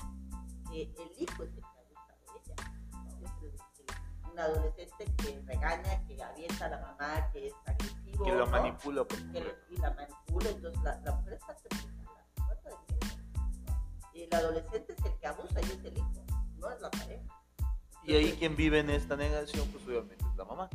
[0.71, 4.33] que el hijo es el que abusa de ella.
[4.33, 8.25] un adolescente que regaña, que avienta a la mamá, que es agresivo.
[8.25, 8.51] Que lo ¿no?
[8.51, 9.57] manipula por que completo.
[9.71, 11.55] y la manipula, entonces la, la mujer está.
[11.55, 12.07] ¿no?
[14.15, 16.25] Y el adolescente es el que abusa y es el hijo,
[16.59, 17.25] no es la pareja.
[18.05, 20.71] Y ahí quien vive en esta negación, pues obviamente es la mamá.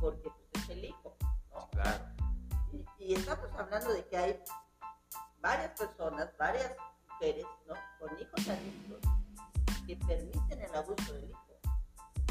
[0.00, 1.14] Porque pues, es el hijo,
[1.50, 1.68] ¿no?
[1.70, 2.04] Claro.
[3.06, 4.42] Y, estamos hablando de que hay
[5.40, 6.72] varias personas, varias
[7.08, 7.74] mujeres, ¿no?
[8.00, 9.12] Con hijos adultos
[9.86, 11.40] que permiten el abuso del hijo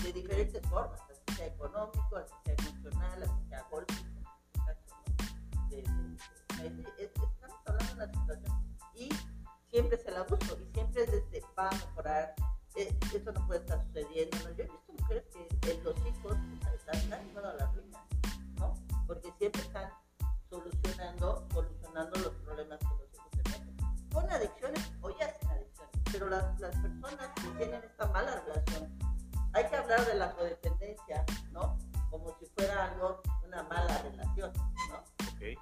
[0.04, 3.94] de diferentes formas, así sea económico, así sea emocional, así sea golpe.
[3.94, 4.70] ¿no?
[5.70, 9.10] De- de- de- es- es- estamos hablando de una situación y
[9.72, 12.36] siempre es el abuso y siempre es desde va a mejorar.
[12.76, 14.38] eh, Eso no puede estar sucediendo.
[14.40, 14.50] ¿no?
[14.56, 15.24] Yo he visto mujeres
[15.62, 16.38] que los hijos
[16.74, 18.06] están, están llevando a la ruina,
[18.60, 18.74] ¿no?
[19.08, 19.90] Porque siempre están
[20.56, 23.78] solucionando, solucionando los problemas que los hijos se meten.
[24.12, 26.02] Con adicciones o ya sin adicciones.
[26.12, 28.98] Pero las, las personas que tienen esta mala relación,
[29.54, 31.78] hay que hablar de la codependencia, ¿no?
[32.10, 34.54] Como si fuera algo, una mala relación,
[34.90, 34.98] ¿no?
[35.34, 35.60] Ok.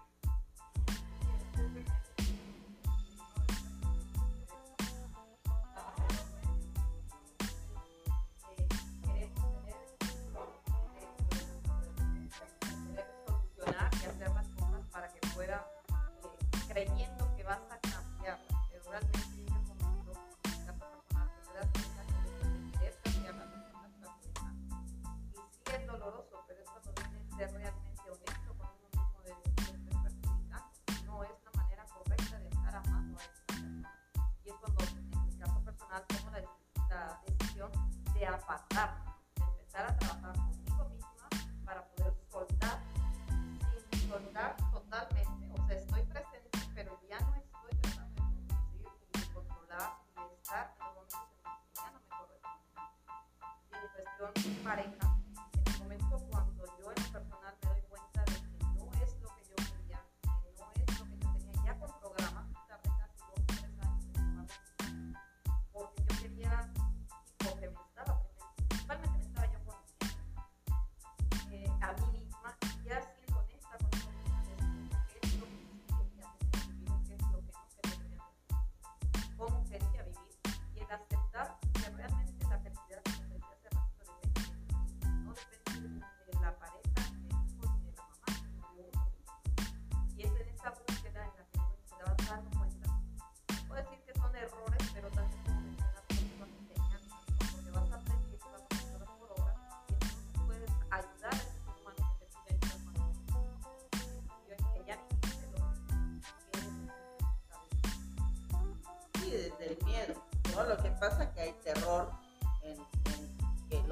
[16.74, 17.03] Creyendo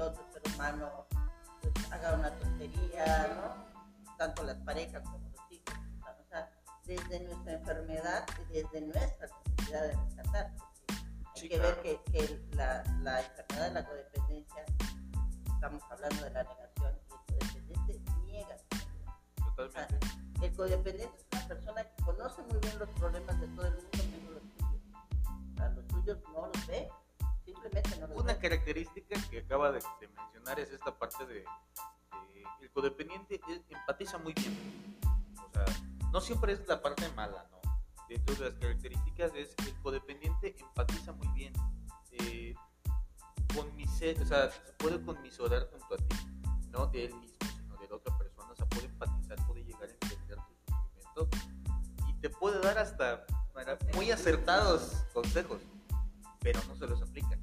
[0.08, 1.06] otro ser humano
[1.60, 4.16] pues, haga una tontería, ¿no?
[4.18, 5.74] Tanto las parejas como los hijos.
[6.20, 6.50] O sea,
[6.84, 10.52] desde nuestra enfermedad y desde nuestra necesidad de rescatar.
[11.34, 11.76] Hay Sí, que claro.
[11.82, 14.64] ver que, que la, la enfermedad de la codependencia,
[15.54, 18.56] estamos hablando de la negación, y el codependiente niega.
[18.58, 19.56] su enfermedad.
[19.56, 20.06] Totalmente.
[20.42, 23.98] El codependiente es una persona que conoce muy bien los problemas de todo el mundo,
[24.10, 24.82] menos los suyos.
[25.52, 26.88] O sea, los suyos no los ve,
[27.52, 31.44] simplemente no los Una característica que acaba de, de mencionar es esta parte de, de
[32.60, 34.98] el codependiente es- empatiza muy bien.
[35.36, 35.64] O sea,
[36.12, 37.60] no siempre es la parte mala, ¿no?
[38.08, 41.52] Dentro de las características es el codependiente empatiza muy bien.
[42.12, 42.54] Eh,
[43.54, 46.16] con mi ser, o sea, se puede conmisorar junto a ti,
[46.70, 49.88] no de él mismo, sino de la otra persona, o sea, puede empatizar, puede llegar
[49.88, 51.28] a entender tu sufrimiento
[52.08, 53.26] y te puede dar hasta
[53.94, 55.60] muy acertados consejos,
[56.42, 57.38] pero no se los aplica,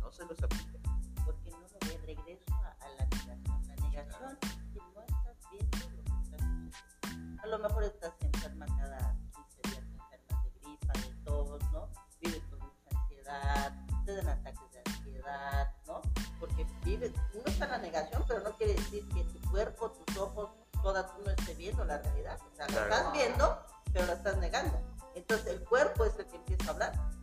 [0.00, 0.78] No se los aplica,
[1.24, 3.42] Porque no lo ve regreso a, la negación.
[3.68, 7.42] La negación es que no estás viendo lo que estás haciendo.
[7.42, 11.88] A lo mejor estás enferma cada 15 días, enferma de gripa, de tos, ¿no?
[12.20, 16.02] Vives con mucha ansiedad, te dan ataques de ansiedad, ¿no?
[16.40, 20.16] Porque vives, uno está en la negación, pero no quiere decir que tu cuerpo, tus
[20.16, 20.50] ojos,
[20.82, 22.38] toda tú no esté viendo la realidad.
[22.52, 24.80] O sea, la estás viendo, pero la estás negando.
[25.14, 27.17] Entonces el cuerpo es el que empieza a hablar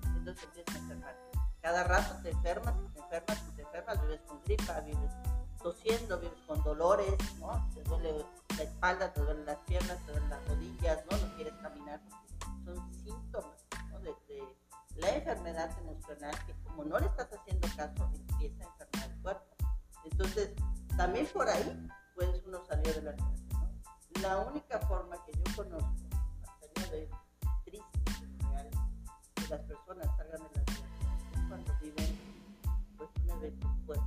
[1.62, 5.12] cada rato te enfermas, te enfermas, te enfermas, vives con gripa, vives
[5.62, 7.70] tosiendo, vives con dolores, ¿no?
[7.74, 11.18] Te duele la espalda, te duelen las piernas, te duelen las rodillas, ¿no?
[11.18, 12.02] No quieres caminar.
[12.64, 14.00] Son síntomas, ¿no?
[14.00, 14.56] De, de
[14.98, 19.56] la enfermedad emocional que como no le estás haciendo caso, empieza a enfermar el cuerpo.
[20.04, 20.54] Entonces,
[20.96, 24.22] también por ahí puedes uno salir de la relación, ¿no?
[24.22, 25.92] La única forma que yo conozco,
[26.44, 27.10] hasta el día de hoy,
[29.50, 30.88] las personas salgan de la relación
[31.34, 32.20] es cuando viven
[32.98, 34.04] pues, un evento fuerte,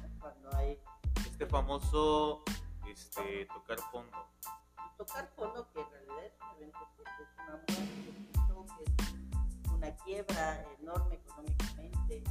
[0.00, 0.20] ¿no?
[0.20, 0.78] cuando hay
[1.26, 2.42] Este famoso
[2.88, 4.16] este, tocar fondo.
[4.96, 8.84] tocar fondo que en realidad es un evento fuerte, es una muerte, choque,
[9.64, 12.24] es una quiebra enorme económicamente,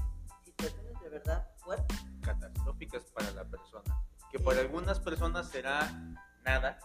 [0.44, 2.06] situaciones de verdad fuertes.
[2.22, 4.04] catastróficas para la persona.
[4.32, 5.92] Que para algunas personas será
[6.44, 6.80] nada,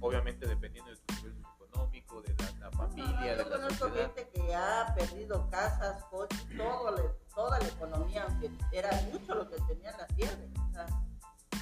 [0.00, 1.34] obviamente dependiendo de tu nivel
[1.72, 4.14] económico, de la, la familia, de Yo la conozco sociedad.
[4.14, 9.48] gente que ha perdido casas, coches, todo le- toda la economía, aunque era mucho lo
[9.48, 10.50] que tenían, la pierde.
[10.68, 10.86] O sea,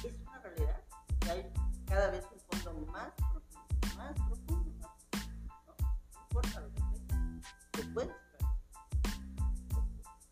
[0.03, 0.81] es una realidad.
[1.25, 1.53] Y hay
[1.85, 5.75] cada vez un fondo más profundo, más profundo, más profundo, ¿no?
[6.13, 8.11] No importa lo que tengas, te puedes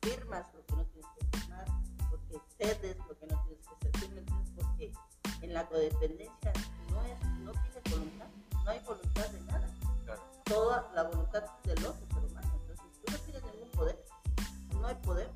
[0.01, 1.65] firmas lo que no tienes que firmar,
[2.09, 4.21] porque cedes lo que no tienes que ceder, ¿sí me?
[4.55, 4.93] Porque
[5.41, 6.53] en la codependencia
[6.91, 8.27] no, es, no tienes voluntad,
[8.63, 9.64] no hay voluntad de nada.
[10.45, 12.61] Toda la voluntad del otro ser humano.
[12.61, 14.05] Entonces, tú no tienes ningún poder,
[14.73, 15.29] no hay poder.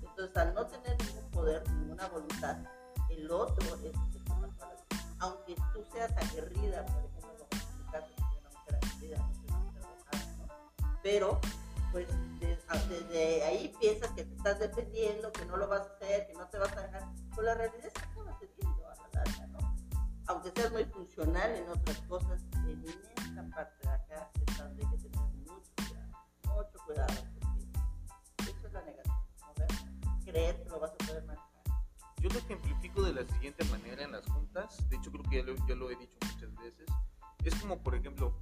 [0.00, 2.56] Entonces, al no tener ningún poder, ninguna voluntad,
[3.10, 4.84] el otro es el que las cosas.
[5.18, 9.58] Aunque tú seas aguerrida, por ejemplo, en mi caso, soy una mujer aguerrida, no una
[9.58, 9.82] mujer
[10.38, 10.98] ¿no?
[11.02, 11.40] Pero,
[11.92, 12.08] pues,
[12.88, 16.46] desde ahí piensas que te estás defendiendo, que no lo vas a hacer, que no
[16.48, 17.02] te vas a dejar.
[17.30, 19.76] Pero la realidad es que acabas cediendo a la larga, ¿no?
[20.28, 22.84] aunque seas muy funcional en otras cosas, en
[23.36, 27.14] esta parte de acá es donde hay que tener mucho cuidado, mucho cuidado,
[28.38, 29.16] porque eso es la negación,
[29.58, 30.24] ¿no?
[30.24, 31.46] Creer que lo vas a poder manejar.
[32.18, 35.42] Yo lo ejemplifico de la siguiente manera en las juntas, de hecho creo que ya
[35.42, 36.86] lo, ya lo he dicho muchas veces,
[37.44, 38.32] es como por ejemplo,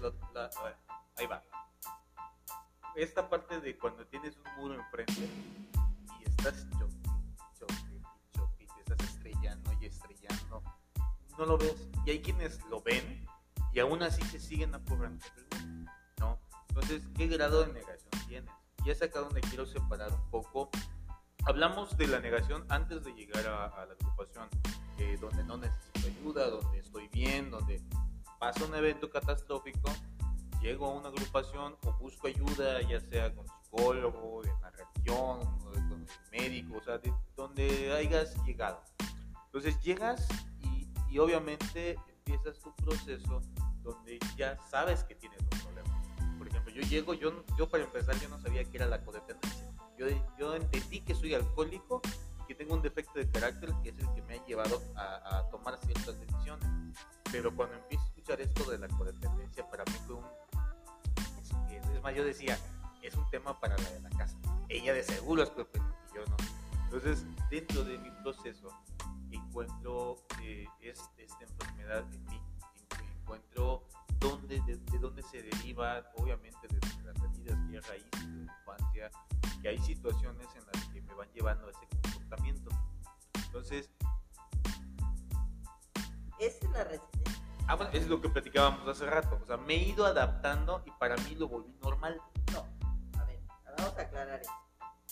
[0.00, 0.50] la- la-
[1.18, 1.42] ahí va,
[2.96, 5.28] esta parte de cuando tienes un muro enfrente
[6.18, 6.96] y estás choque,
[7.58, 8.00] choque,
[8.32, 10.62] choque, y te estás estrellando y estrellando,
[11.38, 11.76] no lo ves,
[12.06, 13.19] y hay quienes lo ven
[13.72, 15.24] y aún así se siguen apurando
[16.18, 16.38] ¿no?
[16.68, 18.50] Entonces, ¿qué grado de negación tienes?
[18.84, 20.70] Y es acá donde quiero separar un poco
[21.46, 24.48] hablamos de la negación antes de llegar a, a la agrupación,
[24.98, 27.82] eh, donde no necesito ayuda, donde estoy bien, donde
[28.38, 29.90] pasa un evento catastrófico,
[30.60, 34.50] llego a una agrupación o busco ayuda, ya sea con psicólogo, de-
[35.88, 38.82] con el médico, o sea, de donde hayas llegado.
[39.46, 40.26] Entonces llegas
[40.60, 43.40] y, y obviamente empiezas tu proceso
[43.82, 46.02] donde ya sabes que tienes un problema.
[46.38, 49.66] Por ejemplo, yo llego, yo, yo para empezar yo no sabía que era la codependencia.
[49.98, 50.06] Yo,
[50.38, 52.00] yo entendí que soy alcohólico
[52.42, 55.38] y que tengo un defecto de carácter que es el que me ha llevado a,
[55.38, 56.66] a tomar ciertas decisiones.
[57.30, 60.24] Pero cuando empiezo a escuchar esto de la codependencia, para mí fue un...
[61.70, 62.58] Es, es- más, yo decía,
[63.02, 64.36] es un tema para la de la casa.
[64.68, 66.36] Ella de seguro es codependiente yo no.
[66.84, 68.68] Entonces, dentro de mi proceso,
[69.54, 72.40] encuentro eh, es- esta enfermedad en mí.
[72.98, 73.84] En- Encuentro
[74.18, 78.52] dónde, de, de dónde se deriva, obviamente, desde las heridas que hay raíces de la
[78.58, 79.10] infancia,
[79.62, 82.70] que hay situaciones en las que me van llevando a ese comportamiento.
[83.46, 83.90] Entonces,
[86.38, 87.42] Esa es la resistencia.
[87.68, 89.38] ah, bueno, es lo que platicábamos hace rato.
[89.42, 92.20] O sea, me he ido adaptando y para mí lo volví normal.
[92.52, 92.66] No,
[93.20, 93.40] a ver,
[93.78, 94.52] vamos a aclarar esto.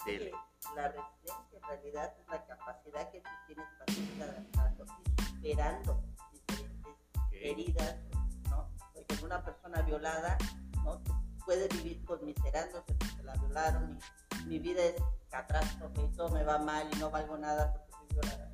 [0.05, 0.33] Dele.
[0.75, 6.03] La resistencia en realidad es la capacidad que tú tienes para ir adaptando y superando
[6.33, 6.97] diferentes
[7.33, 7.97] heridas,
[8.51, 8.69] ¿no?
[8.93, 10.39] Por ejemplo, una persona violada,
[10.85, 11.01] ¿no?
[11.45, 13.99] Puede vivir conmiserándose porque la violaron
[14.43, 17.93] y mi vida es catástrofe y todo me va mal y no valgo nada porque
[17.93, 18.51] soy violada.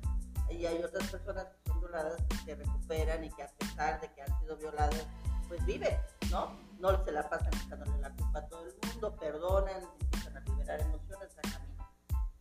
[0.49, 4.11] Y hay otras personas que son violadas que se recuperan y que a pesar de
[4.13, 5.07] que han sido violadas,
[5.47, 5.97] pues viven,
[6.31, 6.55] ¿no?
[6.79, 10.81] No se la pasan echándole la culpa a todo el mundo, perdonan, empiezan a liberar
[10.81, 11.04] emociones,
[11.37, 11.89] a caminar.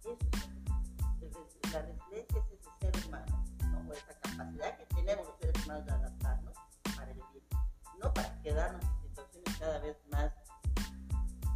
[0.05, 3.91] Eso es la resiliencia es ese ser humano, ¿no?
[3.91, 6.55] O esa capacidad que tenemos los seres humanos de adaptarnos
[6.97, 7.45] para el bien,
[8.01, 10.33] no para quedarnos en situaciones cada vez más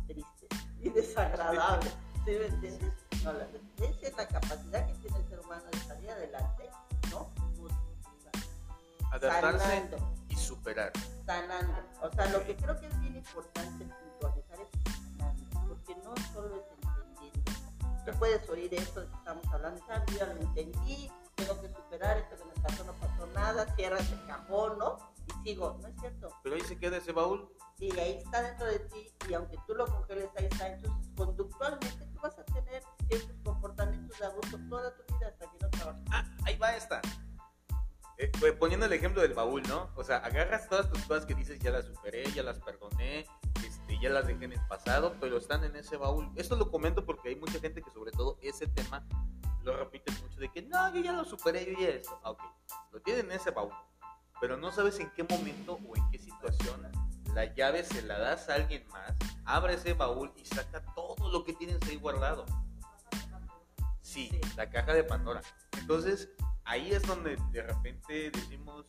[0.06, 0.48] tristes
[0.80, 1.94] y desagradables.
[2.24, 2.92] ¿Sí me entiendes?
[3.22, 6.70] No, la resiliencia es la capacidad que tiene el ser humano de salir adelante,
[7.10, 7.28] ¿no?
[9.10, 10.92] Adaptarse Sanando, y superar.
[11.24, 11.80] sanando.
[12.02, 14.68] O sea, lo que creo que es bien importante puntualizar es
[15.16, 16.77] sanando, porque no solo es.
[18.10, 21.68] Tú puedes oír esto de que estamos hablando, ah, yo ya lo entendí, tengo que
[21.68, 24.96] superar esto que me pasó, no pasó nada, cierras el cajón, ¿no?
[25.26, 26.30] Y sigo, no es cierto.
[26.42, 27.52] Pero ahí se queda ese baúl.
[27.78, 30.68] Y ahí está dentro de ti, y aunque tú lo congeles, ahí está.
[30.68, 35.58] Entonces, conductualmente, tú vas a tener ciertos comportamientos de abuso toda tu vida hasta que
[35.60, 36.04] no trabajes.
[36.10, 37.02] Ah, ahí va esta.
[38.16, 39.90] Eh, pues, poniendo el ejemplo del baúl, ¿no?
[39.94, 43.26] O sea, agarras todas tus cosas que dices, ya las superé, ya las perdoné,
[44.00, 46.30] ya las dejé en el pasado, pero están en ese baúl.
[46.36, 49.04] Esto lo comento porque hay mucha gente que sobre todo ese tema
[49.62, 52.18] lo repite mucho, de que no, yo ya lo superé, yo ya esto.
[52.22, 52.42] Ah, ok,
[52.92, 53.72] lo tienen en ese baúl,
[54.40, 56.88] pero no sabes en qué momento o en qué situación
[57.34, 61.44] la llave se la das a alguien más, abre ese baúl y saca todo lo
[61.44, 62.46] que tienes ahí guardado.
[64.00, 64.40] Sí, Sí.
[64.56, 65.42] la caja de Pandora.
[65.78, 66.30] Entonces,
[66.64, 68.86] ahí es donde de repente decimos,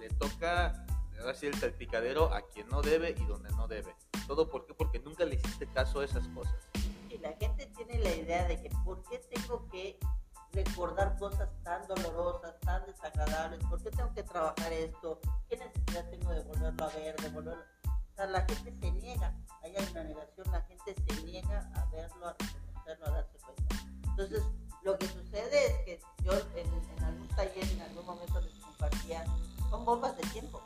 [0.00, 0.84] le toca
[1.24, 3.94] así el salpicadero a quien no debe y donde no debe.
[4.26, 4.74] ¿Todo por qué?
[4.74, 6.54] Porque nunca le hiciste caso a esas cosas.
[7.10, 9.98] Y la gente tiene la idea de que ¿por qué tengo que
[10.52, 13.60] recordar cosas tan dolorosas, tan desagradables?
[13.68, 15.20] ¿Por qué tengo que trabajar esto?
[15.48, 17.62] ¿Qué necesidad tengo de volverlo a ver, de volverlo?
[17.84, 22.28] O sea, la gente se niega, hay una negación, la gente se niega a verlo,
[22.28, 23.76] a reconocerlo, a darse cuenta.
[24.08, 24.42] Entonces,
[24.82, 29.24] lo que sucede es que yo en, en algún taller, en algún momento les compartía,
[29.68, 30.62] son bombas de tiempo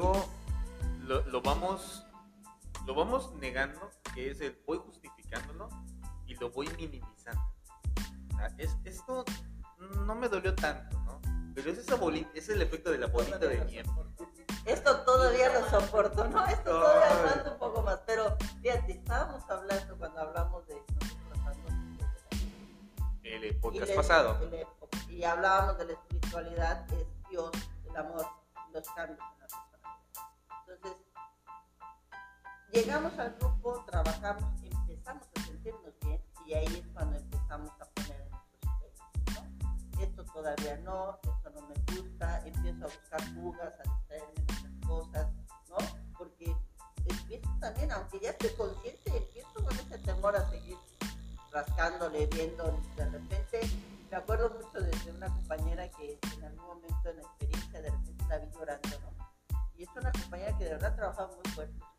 [0.00, 0.26] luego
[1.02, 2.04] lo, lo vamos
[2.86, 5.68] lo vamos negando que es el voy justificándolo
[6.26, 7.42] y lo voy minimizando.
[8.32, 9.24] O sea, es, esto
[10.06, 11.20] no me dolió tanto no
[11.54, 13.88] pero es esa bolita es el efecto de la bolita de nieve.
[14.64, 16.46] Esto todavía lo soporto, ¿no?
[16.46, 16.80] Esto Ay.
[16.80, 17.98] todavía aguanta un poco más.
[18.06, 20.82] Pero fíjate, estábamos hablando cuando hablamos de
[23.24, 24.38] el podcast pasado.
[24.46, 24.66] y le-
[25.16, 27.50] Y hablábamos de la espiritualidad, es Dios,
[27.88, 28.26] el amor,
[28.72, 29.18] los cambios
[32.72, 38.28] llegamos al grupo, trabajamos, empezamos a sentirnos bien y ahí es cuando empezamos a poner
[38.30, 39.44] nuestros pelos,
[39.94, 40.02] ¿no?
[40.02, 44.86] Esto todavía no, esto no me gusta, empiezo a buscar fugas, a distraerme en otras
[44.86, 45.26] cosas,
[45.68, 45.76] ¿no?
[46.16, 46.56] Porque
[47.06, 50.76] empiezo también, aunque ya estoy consciente, empiezo con ese temor a seguir
[51.52, 53.60] rascándole, viendo, de repente,
[54.10, 57.90] me acuerdo mucho de, de una compañera que en algún momento en la experiencia de
[57.90, 59.30] repente la vi llorando, ¿no?
[59.76, 61.89] Y es una compañera que de verdad trabaja muy fuerte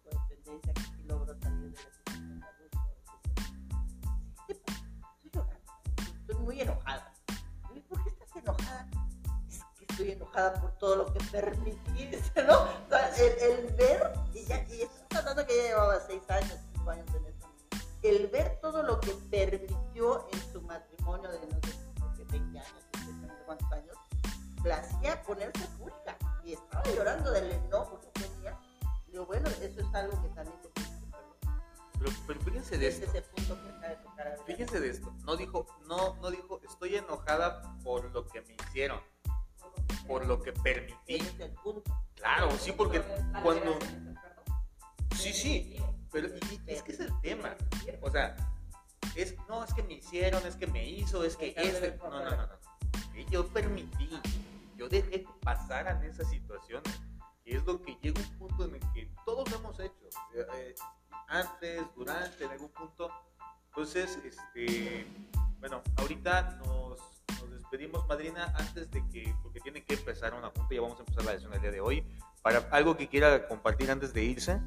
[0.60, 0.74] que
[1.06, 2.80] logró salir de la situación de abuso.
[4.48, 4.48] etc.
[4.48, 5.58] ¿Qué te pasa?
[5.98, 7.14] Estoy estoy muy enojada.
[7.90, 8.88] ¿Por qué estás enojada?
[9.50, 12.62] Es que estoy enojada por todo lo que permitiste, ¿no?
[12.64, 16.58] O sea, el, el ver, y ya, y estamos hablando que ella llevaba seis años,
[16.74, 17.50] cinco años en eso,
[18.04, 22.60] el ver todo lo que permitió en su matrimonio de no sé, creo que 20
[22.60, 22.74] años,
[23.22, 23.98] no cuántos años,
[24.64, 28.00] la hacía ponerse fúrica y estaba llorando del enojo
[29.12, 31.60] Digo, bueno, eso es algo que también perdonar.
[32.00, 33.20] pero, pero fíjense de Es esto
[34.46, 39.00] fíjense de esto no dijo no no dijo estoy enojada por lo que me hicieron
[40.08, 41.20] por lo que permití
[42.16, 43.02] claro sí porque
[43.44, 43.78] cuando
[45.18, 45.76] sí sí
[46.12, 47.56] pero y- y es que es el tema
[48.02, 48.36] o sea
[49.16, 51.98] es, no, es que me hicieron, es que me hizo, es que este.
[51.98, 53.30] No, no, no, no.
[53.30, 54.10] Yo permití,
[54.78, 57.02] yo dejé que pasaran esas situaciones.
[57.56, 60.06] Es lo que llega un punto en el que todos lo hemos hecho.
[60.36, 60.76] eh, eh,
[61.28, 63.10] antes, durante, en algún punto.
[63.68, 65.08] Entonces, este,
[65.60, 67.00] bueno, ahorita nos,
[67.40, 71.02] nos despedimos, madrina, antes de que, porque tiene que empezar una junta, ya vamos a
[71.02, 72.06] empezar la sesión el día de hoy.
[72.42, 74.60] Para algo que quiera compartir antes de irse.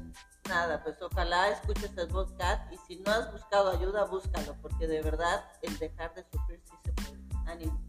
[0.47, 5.01] Nada, pues ojalá escuches el podcast y si no has buscado ayuda, búscalo, porque de
[5.01, 7.21] verdad el dejar de sufrir sí se puede.
[7.51, 7.79] Ánimo.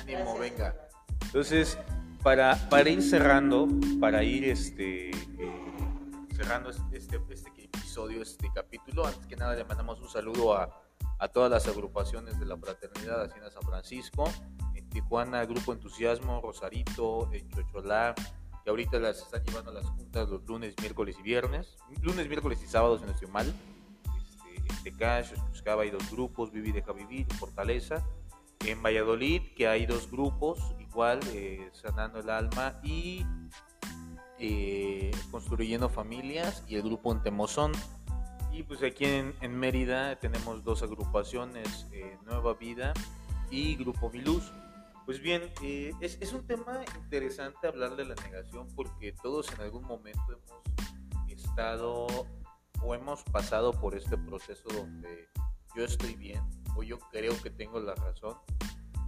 [0.00, 0.38] Ánimo, Gracias.
[0.40, 0.88] venga.
[1.22, 1.78] Entonces,
[2.22, 3.68] para, para ir cerrando,
[4.00, 5.14] para ir este, eh,
[6.34, 7.16] cerrando este, este
[7.64, 10.82] episodio, este capítulo, antes que nada le mandamos un saludo a,
[11.18, 14.30] a todas las agrupaciones de la Fraternidad Hacienda San Francisco,
[14.74, 18.14] en Tijuana, Grupo Entusiasmo, Rosarito, en Chocholá,
[18.64, 22.60] que ahorita las están llevando a las juntas los lunes, miércoles y viernes, lunes, miércoles
[22.62, 23.52] y sábados, si no estoy mal.
[24.16, 28.04] Este, en Tecash, Escuscaba hay dos grupos, Vivi Deja Vivir, Fortaleza.
[28.64, 33.24] En Valladolid, que hay dos grupos, igual, eh, Sanando el Alma y
[34.38, 37.72] eh, Construyendo Familias, y el grupo en Temozón.
[38.52, 42.92] Y pues aquí en, en Mérida tenemos dos agrupaciones, eh, Nueva Vida
[43.50, 44.52] y Grupo Miluz.
[45.08, 49.60] Pues bien, eh, es, es un tema interesante hablar de la negación porque todos en
[49.62, 52.06] algún momento hemos estado
[52.82, 55.28] o hemos pasado por este proceso donde
[55.76, 56.42] yo estoy bien
[56.76, 58.36] o yo creo que tengo la razón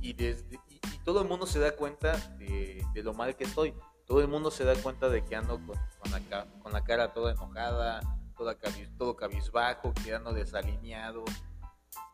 [0.01, 3.45] y, desde, y, y todo el mundo se da cuenta de, de, lo mal que
[3.45, 3.75] estoy.
[4.07, 7.13] Todo el mundo se da cuenta de que ando con, con, la, con la cara
[7.13, 8.01] toda enojada,
[8.37, 11.25] toda cabiz, todo cabizbajo, que ando desalineado.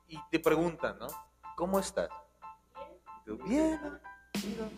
[0.08, 1.06] Y te preguntan, ¿no?
[1.56, 2.10] ¿Cómo estás?
[3.24, 3.80] Tú, bien,
[4.34, 4.68] chido".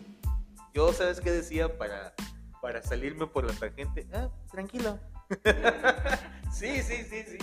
[0.73, 2.13] Yo, ¿sabes qué decía para,
[2.61, 4.07] para salirme por la tangente?
[4.13, 4.99] Ah, tranquilo.
[6.53, 7.37] sí, sí, sí, sí.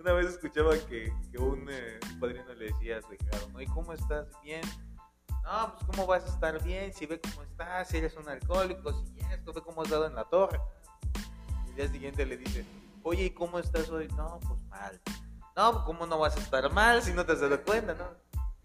[0.00, 3.60] Una vez escuchaba que, que un, eh, un padrino le decía a su hijado, ¿no?
[3.60, 4.28] ¿Y cómo estás?
[4.42, 4.62] Bien.
[5.44, 8.94] No, pues cómo vas a estar bien, si ve cómo estás, si eres un alcohólico,
[9.04, 10.58] si esto, ve cómo has dado en la torre.
[11.66, 12.64] Y el día siguiente le dice,
[13.02, 14.08] oye, ¿y cómo estás hoy?
[14.16, 14.98] No, pues mal.
[15.54, 18.08] No, ¿cómo no vas a estar mal si no te has dado cuenta, no?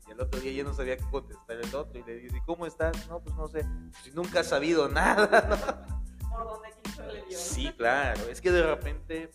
[0.08, 2.42] Y el otro día ya no sabía qué contestar el otro y le dice, ¿y
[2.46, 3.10] cómo estás?
[3.10, 3.66] No, pues no sé,
[4.04, 5.86] si nunca has sabido nada,
[6.22, 6.30] ¿no?
[6.30, 7.38] Por donde quiso le dio.
[7.38, 8.22] Sí, claro.
[8.30, 9.32] Es que de repente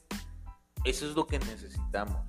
[0.84, 2.26] eso es lo que necesitamos.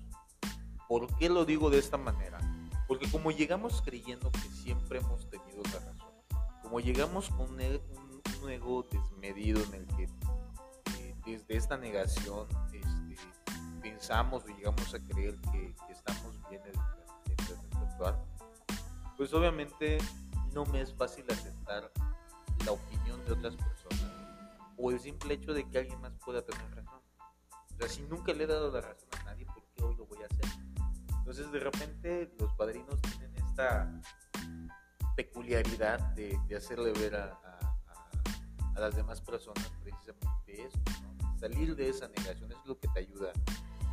[0.87, 2.39] ¿Por qué lo digo de esta manera?
[2.87, 6.11] Porque como llegamos creyendo que siempre hemos tenido la razón,
[6.61, 7.81] como llegamos con un, e-
[8.41, 10.03] un- ego desmedido en el que
[10.99, 13.15] eh, desde esta negación este,
[13.81, 16.73] pensamos o llegamos a creer que, estamos bien en
[17.27, 17.55] nuestro
[17.87, 18.19] actuar,
[19.15, 19.99] pues obviamente
[20.53, 21.91] no me es fácil aceptar
[22.65, 24.11] la opinión de otras personas
[24.77, 27.00] o el simple hecho de que alguien más pueda tener razón.
[27.89, 30.25] Si nunca le he dado la razón a nadie, ¿por qué hoy lo voy a
[30.25, 30.45] hacer?
[31.19, 33.91] Entonces, de repente, los padrinos tienen esta
[35.15, 41.37] peculiaridad de, de hacerle ver a- a- a las demás personas precisamente eso, ¿no?
[41.39, 43.31] Salir de esa negación es lo que te ayuda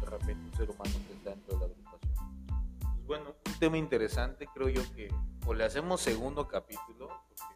[0.01, 2.47] de repente un ser humano que está dentro de la agrupación.
[2.95, 5.13] Pues bueno, un tema interesante, creo yo que
[5.47, 7.55] o le hacemos segundo capítulo, porque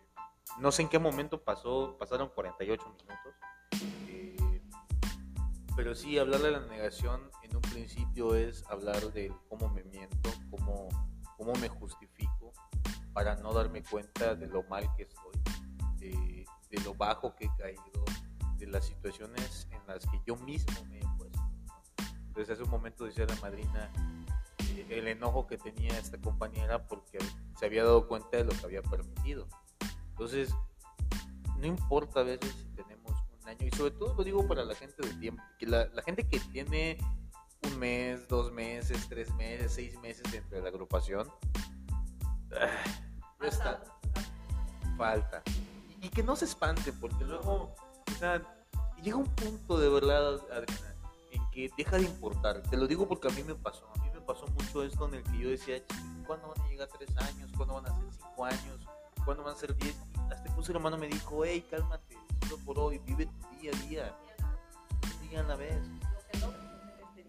[0.58, 3.34] no sé en qué momento pasó, pasaron 48 minutos.
[5.82, 10.30] Pero sí, hablar de la negación en un principio es hablar de cómo me miento,
[10.48, 10.88] cómo,
[11.36, 12.52] cómo me justifico
[13.12, 15.42] para no darme cuenta de lo mal que estoy,
[15.96, 18.04] de, de lo bajo que he caído,
[18.58, 21.40] de las situaciones en las que yo mismo me he puesto.
[22.28, 23.90] Entonces hace un momento decía la madrina
[24.60, 27.18] eh, el enojo que tenía esta compañera porque
[27.58, 29.48] se había dado cuenta de lo que había permitido.
[30.10, 30.54] Entonces,
[31.58, 32.68] no importa a veces
[33.52, 36.26] año, y sobre todo lo digo para la gente de tiempo, que la, la gente
[36.28, 36.98] que tiene
[37.62, 41.28] un mes, dos meses, tres meses, seis meses dentro de la agrupación,
[42.52, 42.66] ah,
[43.40, 43.82] ya está,
[44.96, 45.42] falta.
[46.00, 47.74] Y, y que no se espante, porque luego,
[48.10, 48.42] o sea,
[49.02, 50.94] llega un punto de verdad, Adriana,
[51.30, 52.62] en que deja de importar.
[52.62, 55.14] Te lo digo porque a mí me pasó, a mí me pasó mucho esto en
[55.14, 57.50] el que yo decía, "Ch, ¿cuándo van a llegar tres años?
[57.56, 58.88] ¿Cuándo van a ser cinco años?
[59.24, 59.96] ¿Cuándo van a ser diez?
[60.30, 62.16] Hasta que un ser humano me dijo, hey, cálmate,
[62.52, 64.14] solo por hoy, vive tu día a día,
[65.20, 65.74] un día a la vez.
[65.74, 67.24] Este.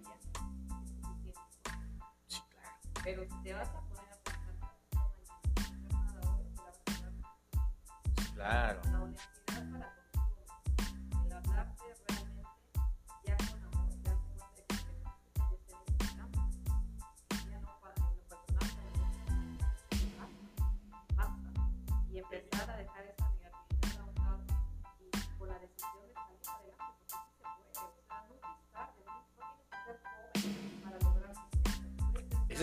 [2.28, 2.78] Sí, claro.
[3.04, 4.52] Pero si te vas a poner a pensar
[8.82, 9.33] que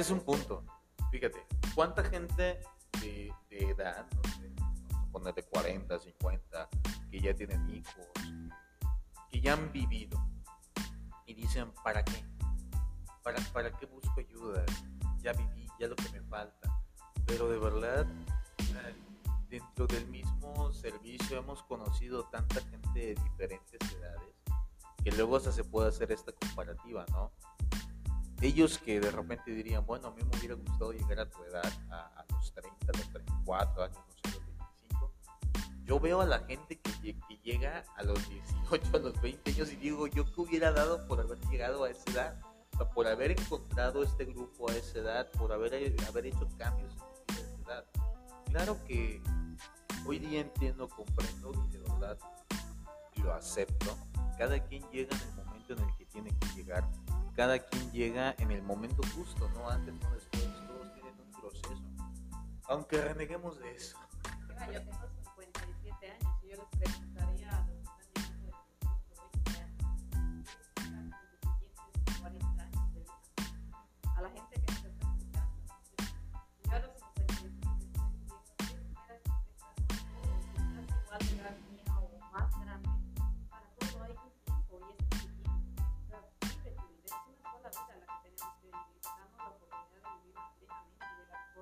[0.01, 0.65] Ese es un punto.
[1.11, 2.59] Fíjate, ¿cuánta gente
[3.03, 6.69] de, edad, no sé, vamos a poner de 40, 50,
[7.11, 8.07] que ya tienen hijos,
[9.29, 10.19] que ya han vivido
[11.27, 12.25] y dicen, ¿para qué?
[13.23, 14.65] ¿Para, ¿Para qué busco ayuda?
[15.19, 16.83] Ya viví, ya lo que me falta.
[17.27, 18.07] Pero de verdad,
[18.59, 18.95] eh,
[19.51, 24.35] dentro del mismo servicio hemos conocido tanta gente de diferentes edades
[25.05, 27.33] que luego hasta se puede hacer esta comparativa, ¿no?
[28.41, 31.65] Ellos que de repente dirían, bueno, a mí me hubiera gustado llegar a tu edad,
[31.91, 35.13] a, los 30, a los 34 años, no sé, los 25.
[35.85, 39.51] Yo veo a la gente que, lle- que llega a los 18, a los 20
[39.51, 42.41] años y digo, yo qué hubiera dado por haber llegado a esa edad,
[42.73, 46.95] o sea, por haber encontrado este grupo a esa edad, por haber, haber hecho cambios
[47.29, 47.85] en esa edad.
[48.47, 49.23] Claro que
[50.07, 52.19] hoy día entiendo, comprendo y de verdad
[53.23, 53.99] lo acepto.
[54.39, 56.89] Cada quien llega en el momento en el que tiene que llegar.
[57.35, 60.45] Cada quien llega en el momento justo, no antes, no después.
[60.67, 61.83] Todos tienen un proceso.
[62.69, 63.97] Aunque reneguemos de eso.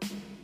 [0.01, 0.38] Y de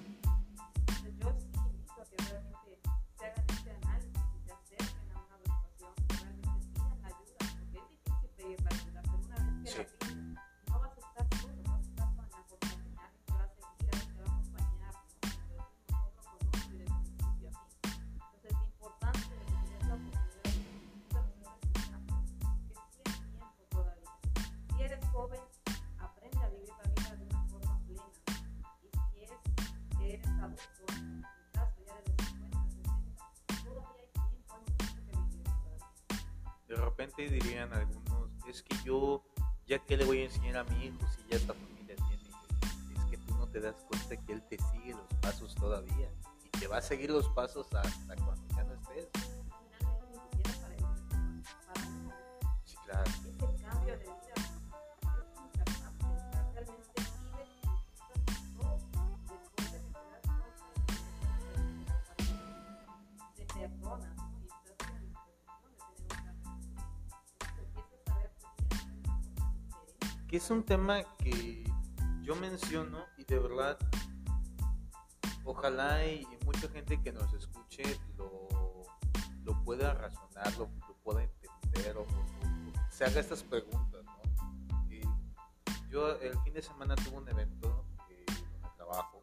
[30.53, 31.23] que eres adulto, en mi
[31.53, 36.27] caso ya de los 50, 60, todavía hay tiempo, hay mucho que vivir todavía.
[36.69, 39.25] De repente dirían algunos, es que yo,
[39.67, 42.23] ya que le voy a enseñar a mi hijo si ya esta familia tiene,
[42.99, 46.11] es que tú no te das cuenta que él te sigue los pasos todavía
[46.45, 49.24] y te va a seguir los pasos hasta cuando ya no estés.
[70.35, 71.63] Que es un tema que
[72.23, 73.79] yo menciono y de verdad
[75.45, 77.85] ojalá y, mucha gente que nos escuche
[78.17, 78.49] lo,
[79.45, 84.05] lo pueda razonar, lo, lo pueda entender o, o- o se haga estas preguntas.
[84.05, 84.93] ¿no?
[84.93, 85.03] Y
[85.89, 89.23] yo el fin de semana tuve un evento eh, donde trabajo,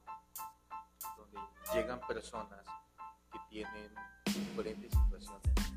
[1.17, 1.39] donde
[1.73, 2.65] llegan personas
[3.33, 3.91] que tienen
[4.27, 5.70] diferentes situaciones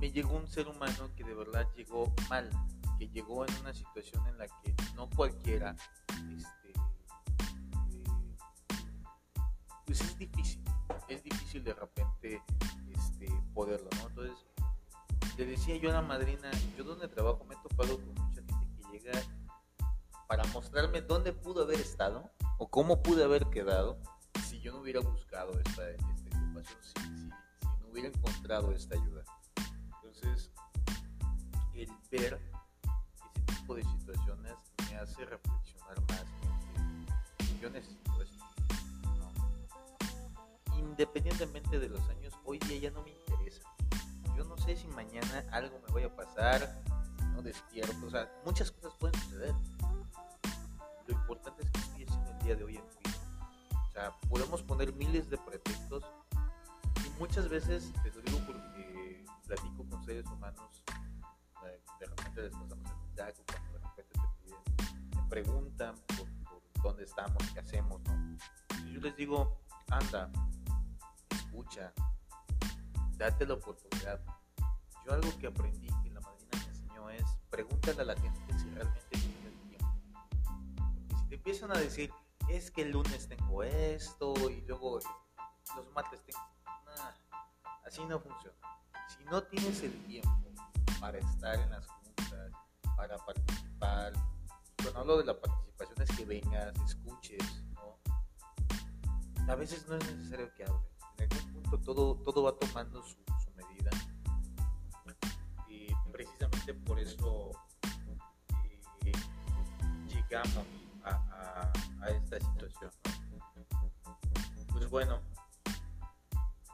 [0.00, 2.48] me llegó un ser humano que de verdad llegó mal,
[2.98, 5.76] que llegó en una situación en la que no cualquiera,
[6.08, 8.04] este, eh,
[9.84, 10.64] pues es difícil,
[11.08, 12.42] es difícil de repente
[12.94, 14.08] este, poderlo, ¿no?
[14.08, 14.46] Entonces,
[15.36, 18.54] le decía yo a la madrina, yo donde trabajo me he topado con mucha gente
[18.78, 19.22] que llega
[20.26, 23.98] para mostrarme dónde pudo haber estado o cómo pude haber quedado
[24.48, 26.30] si yo no hubiera buscado esta, esta si,
[26.64, 29.24] si, si no hubiera encontrado esta ayuda.
[30.22, 30.50] Entonces,
[31.74, 32.38] el ver
[32.82, 34.52] ese tipo de situaciones
[34.90, 36.24] me hace reflexionar más
[36.76, 37.06] en
[37.38, 38.44] que yo necesito esto.
[40.76, 43.62] Independientemente de los años, hoy día ya no me interesa.
[44.36, 46.82] Yo no sé si mañana algo me vaya a pasar,
[47.32, 49.54] no despierto, o sea, muchas cosas pueden suceder.
[51.06, 53.80] Lo importante es que estoy haciendo el día de hoy en vida.
[53.88, 56.04] O sea, podemos poner miles de pretextos
[57.06, 58.59] y muchas veces, te digo porque
[59.50, 60.84] platico con seres humanos,
[61.66, 63.28] eh, de repente les de
[63.78, 64.14] repente
[65.10, 66.28] te preguntan por,
[66.84, 68.00] dónde estamos, qué hacemos,
[68.92, 70.30] yo les digo, anda,
[71.30, 71.92] escucha,
[73.16, 74.20] date la oportunidad.
[75.04, 78.70] Yo algo que aprendí que la madrina me enseñó es, pregúntale a la gente si
[78.70, 81.18] realmente tiene el tiempo.
[81.18, 82.12] Si te empiezan a decir,
[82.48, 85.00] es que el lunes tengo esto y luego
[85.76, 86.38] los martes tengo...
[86.86, 87.10] Nah,
[87.84, 88.69] así no funciona.
[89.16, 90.50] Si no tienes el tiempo
[91.00, 92.52] para estar en las juntas,
[92.96, 94.12] para participar,
[94.82, 97.98] cuando hablo de la participación es que vengas, escuches, ¿no?
[99.50, 100.80] A veces no es necesario que hables.
[101.18, 103.16] En algún punto todo, todo va tomando su,
[103.56, 103.90] medida.
[105.68, 107.50] Y precisamente por eso
[109.04, 109.12] eh,
[110.08, 110.66] llegamos
[111.04, 112.90] a, a- esta situación.
[114.72, 115.20] Pues bueno,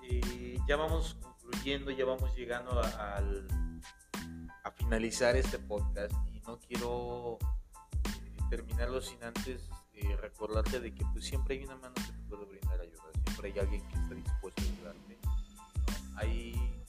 [0.02, 1.16] eh, ya vamos
[1.50, 3.80] concluyendo, ya vamos llegando a, al-
[4.64, 7.38] a finalizar este podcast y no quiero
[8.04, 12.18] eh, terminarlo sin antes eh, recordarte de que pues siempre hay una mano que te
[12.28, 15.18] puede brindar ayuda, siempre hay alguien que está dispuesto a ayudarte.
[16.16, 16.82] Hay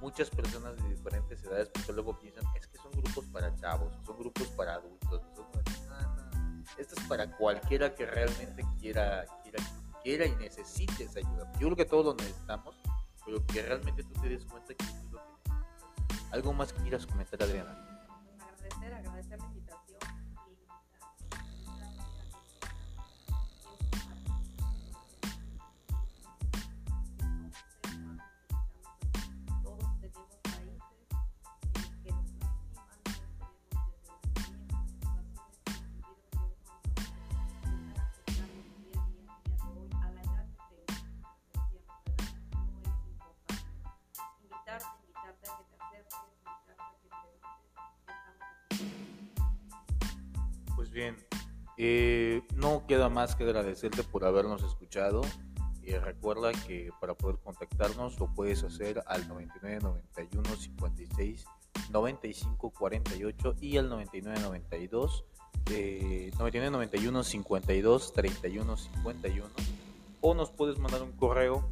[0.00, 4.18] muchas personas de diferentes edades porque luego piensan es que son grupos para chavos, son
[4.18, 5.46] grupos para adultos, son
[5.88, 9.58] no, no, esto es para cualquiera que realmente quiera, quiera,
[10.02, 11.50] quiera y necesite esa ayuda.
[11.54, 12.74] Yo creo que todos lo necesitamos,
[13.24, 15.52] pero que realmente tú te des cuenta que es lo que.
[16.30, 17.70] Algo más que quieras comentar, Adriana.
[18.40, 19.46] Agradecer, agradecer la
[50.92, 51.16] bien,
[51.78, 55.22] eh, no queda más que agradecerte por habernos escuchado.
[55.82, 61.44] Y recuerda que para poder contactarnos lo puedes hacer al 99 91 56
[61.90, 65.24] 95 48 y al 99 92
[65.70, 69.48] eh, 99 91 52 31 51
[70.20, 71.68] o nos puedes mandar un correo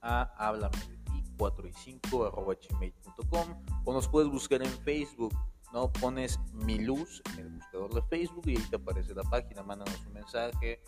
[0.00, 5.32] a háblame de ti 4 y 5 arroba gmail.com o nos puedes buscar en Facebook
[5.76, 9.62] no pones mi luz en el buscador de Facebook y ahí te aparece la página
[9.62, 10.80] mándanos un mensaje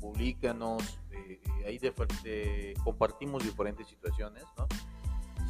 [0.00, 1.78] públicanos eh, ahí
[2.82, 4.66] compartimos diferentes situaciones ¿no?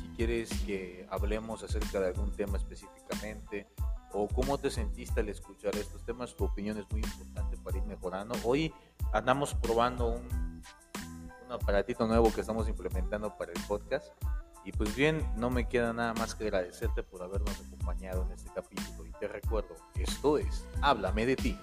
[0.01, 3.69] si quieres que hablemos acerca de algún tema específicamente
[4.13, 7.85] o cómo te sentiste al escuchar estos temas tu opinión es muy importante para ir
[7.85, 8.35] mejorando.
[8.43, 8.73] Hoy
[9.13, 10.63] andamos probando un
[11.49, 14.09] aparatito nuevo que estamos implementando para el podcast
[14.65, 18.51] y pues bien, no me queda nada más que agradecerte por habernos acompañado en este
[18.55, 19.07] capítulo.
[19.07, 21.59] Y te recuerdo, esto es Háblame de ti.